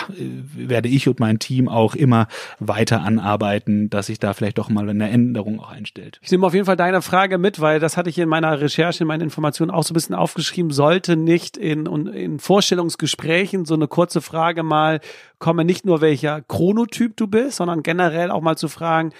[0.54, 2.28] werde ich und mein Team auch immer
[2.58, 6.18] weiter anarbeiten, dass ich da vielleicht doch mal mal eine Änderung auch einstellt.
[6.22, 9.04] Ich nehme auf jeden Fall deine Frage mit, weil das hatte ich in meiner Recherche,
[9.04, 13.88] in meinen Informationen auch so ein bisschen aufgeschrieben, sollte nicht in, in Vorstellungsgesprächen so eine
[13.88, 15.00] kurze Frage mal
[15.38, 19.12] kommen, nicht nur welcher Chronotyp du bist, sondern generell auch mal zu fragen,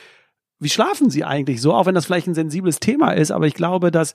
[0.60, 3.54] wie schlafen sie eigentlich so, auch wenn das vielleicht ein sensibles Thema ist, aber ich
[3.54, 4.14] glaube, dass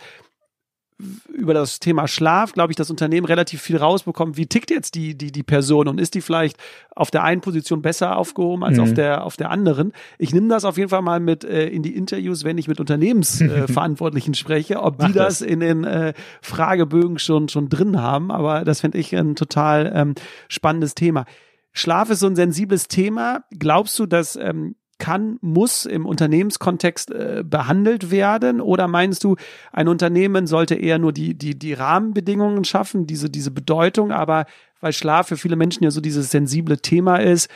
[1.34, 4.36] über das Thema Schlaf, glaube ich, das Unternehmen relativ viel rausbekommt.
[4.36, 6.58] Wie tickt jetzt die, die, die Person und ist die vielleicht
[6.94, 8.84] auf der einen Position besser aufgehoben als mhm.
[8.84, 9.94] auf der, auf der anderen?
[10.18, 12.82] Ich nehme das auf jeden Fall mal mit äh, in die Interviews, wenn ich mit
[12.82, 15.40] Unternehmensverantwortlichen äh, spreche, ob die das.
[15.40, 15.42] das.
[15.42, 18.30] in den äh, Fragebögen schon, schon drin haben.
[18.30, 20.16] Aber das finde ich ein total ähm,
[20.50, 21.26] spannendes Thema.
[21.72, 23.46] Schlaf ist so ein sensibles Thema.
[23.58, 28.62] Glaubst du, dass ähm, kann, muss im Unternehmenskontext äh, behandelt werden?
[28.62, 29.36] Oder meinst du,
[29.72, 34.46] ein Unternehmen sollte eher nur die, die, die Rahmenbedingungen schaffen, diese, diese Bedeutung, aber
[34.82, 37.50] weil Schlaf für viele Menschen ja so dieses sensible Thema ist,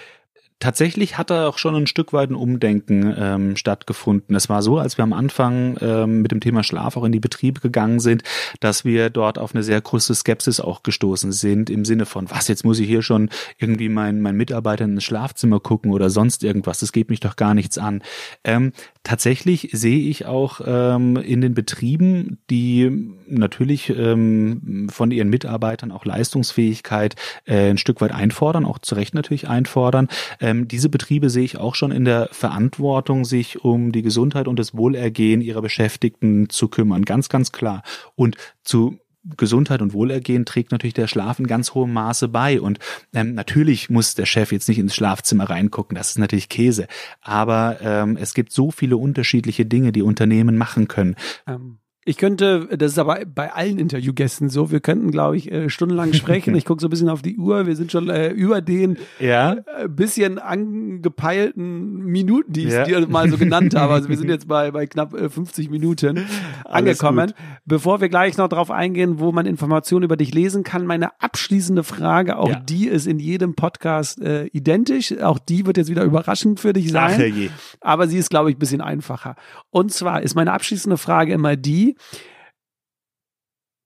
[0.63, 4.33] tatsächlich hat da auch schon ein Stück weit ein Umdenken ähm, stattgefunden.
[4.33, 7.19] Es war so, als wir am Anfang ähm, mit dem Thema Schlaf auch in die
[7.19, 8.23] Betriebe gegangen sind,
[8.61, 12.47] dass wir dort auf eine sehr große Skepsis auch gestoßen sind, im Sinne von, was,
[12.47, 16.79] jetzt muss ich hier schon irgendwie mein, mein Mitarbeiter ins Schlafzimmer gucken oder sonst irgendwas,
[16.79, 18.01] das geht mich doch gar nichts an.
[18.45, 18.71] Ähm,
[19.03, 22.89] tatsächlich sehe ich auch ähm, in den Betrieben, die
[23.27, 29.13] natürlich ähm, von ihren Mitarbeitern auch Leistungsfähigkeit äh, ein Stück weit einfordern, auch zu Recht
[29.13, 30.07] natürlich einfordern,
[30.39, 34.57] ähm, diese Betriebe sehe ich auch schon in der Verantwortung, sich um die Gesundheit und
[34.57, 37.03] das Wohlergehen ihrer Beschäftigten zu kümmern.
[37.03, 37.83] Ganz, ganz klar.
[38.15, 38.99] Und zu
[39.37, 42.59] Gesundheit und Wohlergehen trägt natürlich der Schlaf in ganz hohem Maße bei.
[42.59, 42.79] Und
[43.13, 46.87] ähm, natürlich muss der Chef jetzt nicht ins Schlafzimmer reingucken, das ist natürlich Käse.
[47.21, 51.15] Aber ähm, es gibt so viele unterschiedliche Dinge, die Unternehmen machen können.
[51.47, 55.69] Ähm, ich könnte, das ist aber bei allen Interviewgästen so, wir könnten, glaube ich, äh,
[55.69, 56.53] stundenlang sprechen.
[56.55, 57.65] Ich gucke so ein bisschen auf die Uhr.
[57.65, 59.53] Wir sind schon äh, über den ja.
[59.53, 62.83] äh, bisschen angepeilten Minuten, die ich ja.
[62.83, 63.93] dir mal so genannt habe.
[63.93, 66.25] Also wir sind jetzt bei, bei knapp äh, 50 Minuten
[66.65, 67.31] angekommen.
[67.65, 71.83] Bevor wir gleich noch darauf eingehen, wo man Informationen über dich lesen kann, meine abschließende
[71.83, 72.59] Frage, auch ja.
[72.59, 75.17] die ist in jedem Podcast äh, identisch.
[75.21, 77.15] Auch die wird jetzt wieder überraschend für dich sein.
[77.15, 77.49] Ach, je.
[77.79, 79.35] Aber sie ist, glaube ich, ein bisschen einfacher.
[79.69, 81.92] Und zwar ist meine abschließende Frage immer die,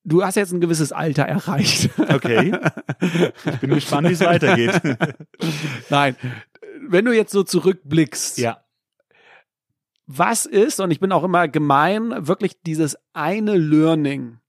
[0.07, 1.89] du hast jetzt ein gewisses Alter erreicht.
[1.97, 2.57] Okay.
[3.45, 4.81] Ich bin gespannt, wie es weitergeht.
[5.89, 6.15] Nein.
[6.87, 8.37] Wenn du jetzt so zurückblickst.
[8.39, 8.63] Ja.
[10.07, 14.39] Was ist, und ich bin auch immer gemein, wirklich dieses eine Learning,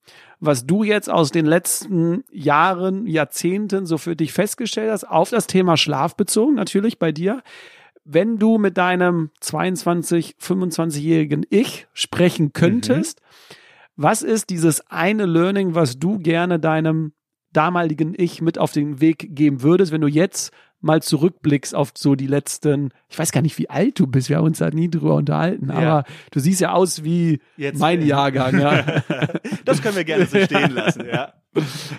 [0.40, 5.46] was du jetzt aus den letzten Jahren, Jahrzehnten so für dich festgestellt hast, auf das
[5.46, 7.42] Thema Schlaf bezogen, natürlich bei dir.
[8.10, 13.28] Wenn du mit deinem 22, 25-jährigen Ich sprechen könntest, mhm
[13.98, 17.12] was ist dieses eine Learning, was du gerne deinem
[17.52, 22.14] damaligen Ich mit auf den Weg geben würdest, wenn du jetzt mal zurückblickst auf so
[22.14, 24.88] die letzten, ich weiß gar nicht, wie alt du bist, wir haben uns da nie
[24.88, 26.04] drüber unterhalten, aber ja.
[26.30, 28.84] du siehst ja aus wie Jetzt, mein Jahrgang, ja.
[29.64, 31.32] das können wir gerne so stehen lassen, ja.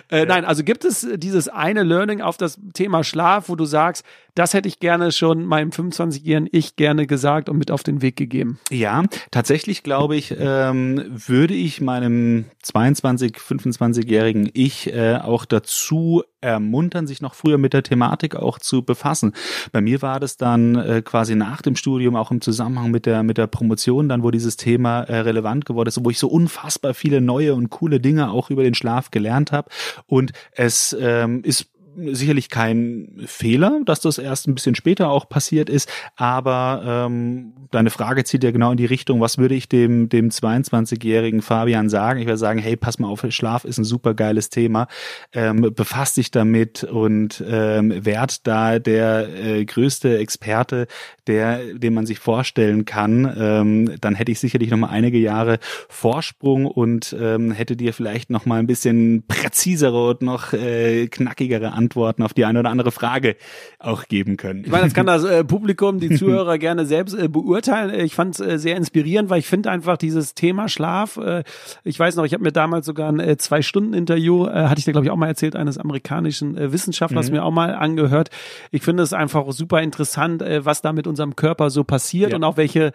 [0.08, 4.06] Äh, nein, also gibt es dieses eine Learning auf das Thema Schlaf, wo du sagst,
[4.34, 8.16] das hätte ich gerne schon meinem 25-jährigen Ich gerne gesagt und mit auf den Weg
[8.16, 8.58] gegeben?
[8.70, 17.06] Ja, tatsächlich glaube ich, ähm, würde ich meinem 22, 25-jährigen Ich äh, auch dazu ermuntern,
[17.06, 19.32] sich noch früher mit der Thematik auch zu befassen.
[19.72, 23.22] Bei mir war das dann äh, quasi nach dem Studium auch im Zusammenhang mit der
[23.22, 26.94] mit der Promotion, dann wo dieses Thema äh, relevant geworden ist, wo ich so unfassbar
[26.94, 29.70] viele neue und coole Dinge auch über den Schlaf gelernt habe
[30.06, 31.66] und es ähm, ist
[32.12, 37.90] sicherlich kein Fehler, dass das erst ein bisschen später auch passiert ist, aber ähm, deine
[37.90, 42.20] Frage zieht ja genau in die Richtung, was würde ich dem, dem 22-jährigen Fabian sagen?
[42.20, 44.88] Ich würde sagen, hey, pass mal auf, Schlaf ist ein super geiles Thema,
[45.32, 50.86] ähm, befasst dich damit und ähm, werd da der äh, größte Experte,
[51.26, 55.58] der, den man sich vorstellen kann, ähm, dann hätte ich sicherlich noch mal einige Jahre
[55.88, 61.72] Vorsprung und ähm, hätte dir vielleicht noch mal ein bisschen präzisere und noch äh, knackigere
[61.72, 63.36] Antworten auf die eine oder andere Frage
[63.78, 64.64] auch geben können.
[64.64, 67.98] Ich meine, das kann das äh, Publikum, die Zuhörer gerne selbst äh, beurteilen.
[67.98, 71.44] Ich fand es äh, sehr inspirierend, weil ich finde einfach dieses Thema Schlaf, äh,
[71.84, 74.92] ich weiß noch, ich habe mir damals sogar ein äh, Zwei-Stunden-Interview, äh, hatte ich da
[74.92, 77.36] glaube ich auch mal erzählt, eines amerikanischen äh, Wissenschaftlers mhm.
[77.36, 78.30] mir auch mal angehört.
[78.70, 82.36] Ich finde es einfach super interessant, äh, was da mit unserem Körper so passiert ja.
[82.36, 82.92] und auch welche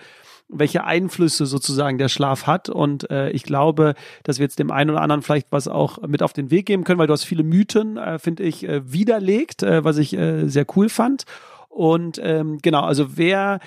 [0.48, 2.70] welche Einflüsse sozusagen der Schlaf hat.
[2.70, 6.22] Und äh, ich glaube, dass wir jetzt dem einen oder anderen vielleicht was auch mit
[6.22, 9.64] auf den Weg geben können, weil du hast viele Mythen, äh, finde ich, äh, widerlegt,
[9.64, 11.26] äh, was ich äh, sehr cool fand.
[11.70, 13.60] Und ähm, genau, also wer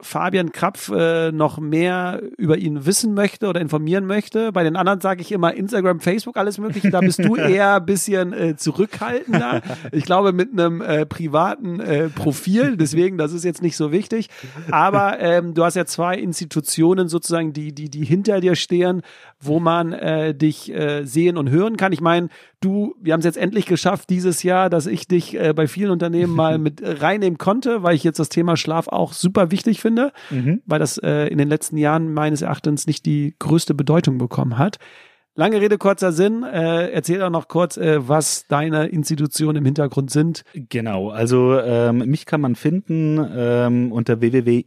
[0.00, 4.52] Fabian Krapf äh, noch mehr über ihn wissen möchte oder informieren möchte.
[4.52, 6.90] Bei den anderen sage ich immer Instagram, Facebook, alles mögliche.
[6.90, 9.60] Da bist du eher ein bisschen äh, zurückhaltender.
[9.90, 14.28] Ich glaube mit einem äh, privaten äh, Profil, deswegen, das ist jetzt nicht so wichtig.
[14.70, 19.02] Aber ähm, du hast ja zwei Institutionen sozusagen, die, die, die hinter dir stehen,
[19.40, 21.92] wo man äh, dich äh, sehen und hören kann.
[21.92, 22.28] Ich meine,
[22.60, 25.90] du, wir haben es jetzt endlich geschafft dieses Jahr, dass ich dich äh, bei vielen
[25.90, 30.12] Unternehmen mal mit reinnehmen konnte, weil ich jetzt das Thema Schlaf auch super wichtig finde,
[30.30, 30.60] mhm.
[30.66, 34.78] weil das äh, in den letzten Jahren meines Erachtens nicht die größte Bedeutung bekommen hat.
[35.34, 36.42] Lange Rede, kurzer Sinn.
[36.42, 40.42] Äh, erzähl doch noch kurz, äh, was deine Institutionen im Hintergrund sind.
[40.52, 44.64] Genau, also ähm, mich kann man finden ähm, unter www.ifbg.eu.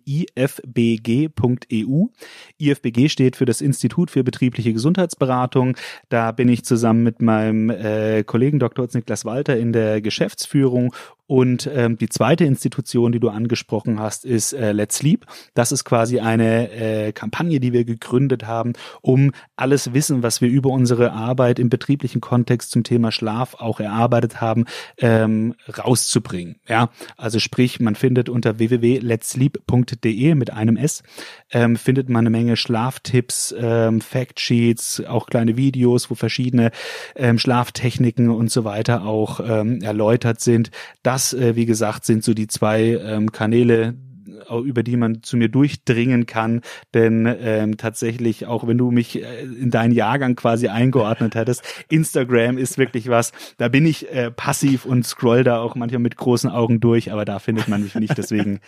[2.57, 5.75] IFBG steht für das Institut für betriebliche Gesundheitsberatung.
[6.07, 8.87] Da bin ich zusammen mit meinem äh, Kollegen Dr.
[8.93, 10.95] Niklas Walter in der Geschäftsführung
[11.31, 15.25] und ähm, die zweite Institution, die du angesprochen hast, ist äh, Let's Sleep.
[15.53, 20.49] Das ist quasi eine äh, Kampagne, die wir gegründet haben, um alles Wissen, was wir
[20.49, 24.65] über unsere Arbeit im betrieblichen Kontext zum Thema Schlaf auch erarbeitet haben,
[24.97, 26.57] ähm, rauszubringen.
[26.67, 31.01] Ja, also sprich, man findet unter www.letsleep.de mit einem S
[31.51, 36.71] ähm, findet man eine Menge Schlaftipps, ähm, Factsheets, auch kleine Videos, wo verschiedene
[37.15, 40.71] ähm, Schlaftechniken und so weiter auch ähm, erläutert sind.
[41.03, 43.95] Das das, äh, wie gesagt, sind so die zwei ähm, Kanäle,
[44.49, 46.61] über die man zu mir durchdringen kann.
[46.93, 52.57] Denn ähm, tatsächlich, auch wenn du mich äh, in deinen Jahrgang quasi eingeordnet hättest, Instagram
[52.57, 56.49] ist wirklich was, da bin ich äh, passiv und scroll da auch manchmal mit großen
[56.49, 58.17] Augen durch, aber da findet man mich nicht.
[58.17, 58.59] Deswegen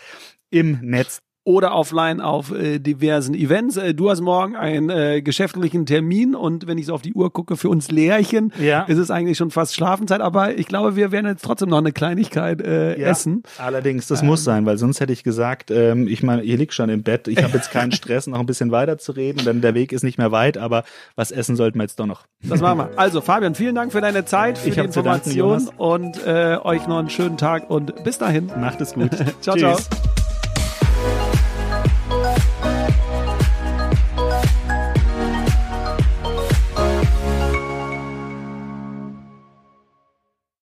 [0.51, 3.76] im Netz oder offline auf äh, diversen Events.
[3.78, 7.34] Äh, du hast morgen einen äh, geschäftlichen Termin und wenn ich so auf die Uhr
[7.34, 8.84] gucke, für uns Lehrchen ja.
[8.84, 11.91] ist es eigentlich schon fast Schlafenzeit, aber ich glaube, wir werden jetzt trotzdem noch eine
[11.91, 13.44] Kleinigkeit äh, ja, essen.
[13.58, 16.74] Allerdings, das ähm, muss sein, weil sonst hätte ich gesagt, ähm, ich meine, ihr liegt
[16.74, 19.62] schon im Bett, ich habe jetzt keinen Stress, noch ein bisschen weiter zu reden, denn
[19.62, 20.84] der Weg ist nicht mehr weit, aber
[21.16, 22.26] was essen sollten wir jetzt doch noch.
[22.41, 22.89] Das machen wir.
[22.98, 26.88] Also Fabian, vielen Dank für deine Zeit, für ich die Information danken, und äh, euch
[26.88, 28.50] noch einen schönen Tag und bis dahin.
[28.58, 29.12] Macht es gut.
[29.41, 29.89] ciao, Tschüss.
[29.89, 30.22] ciao.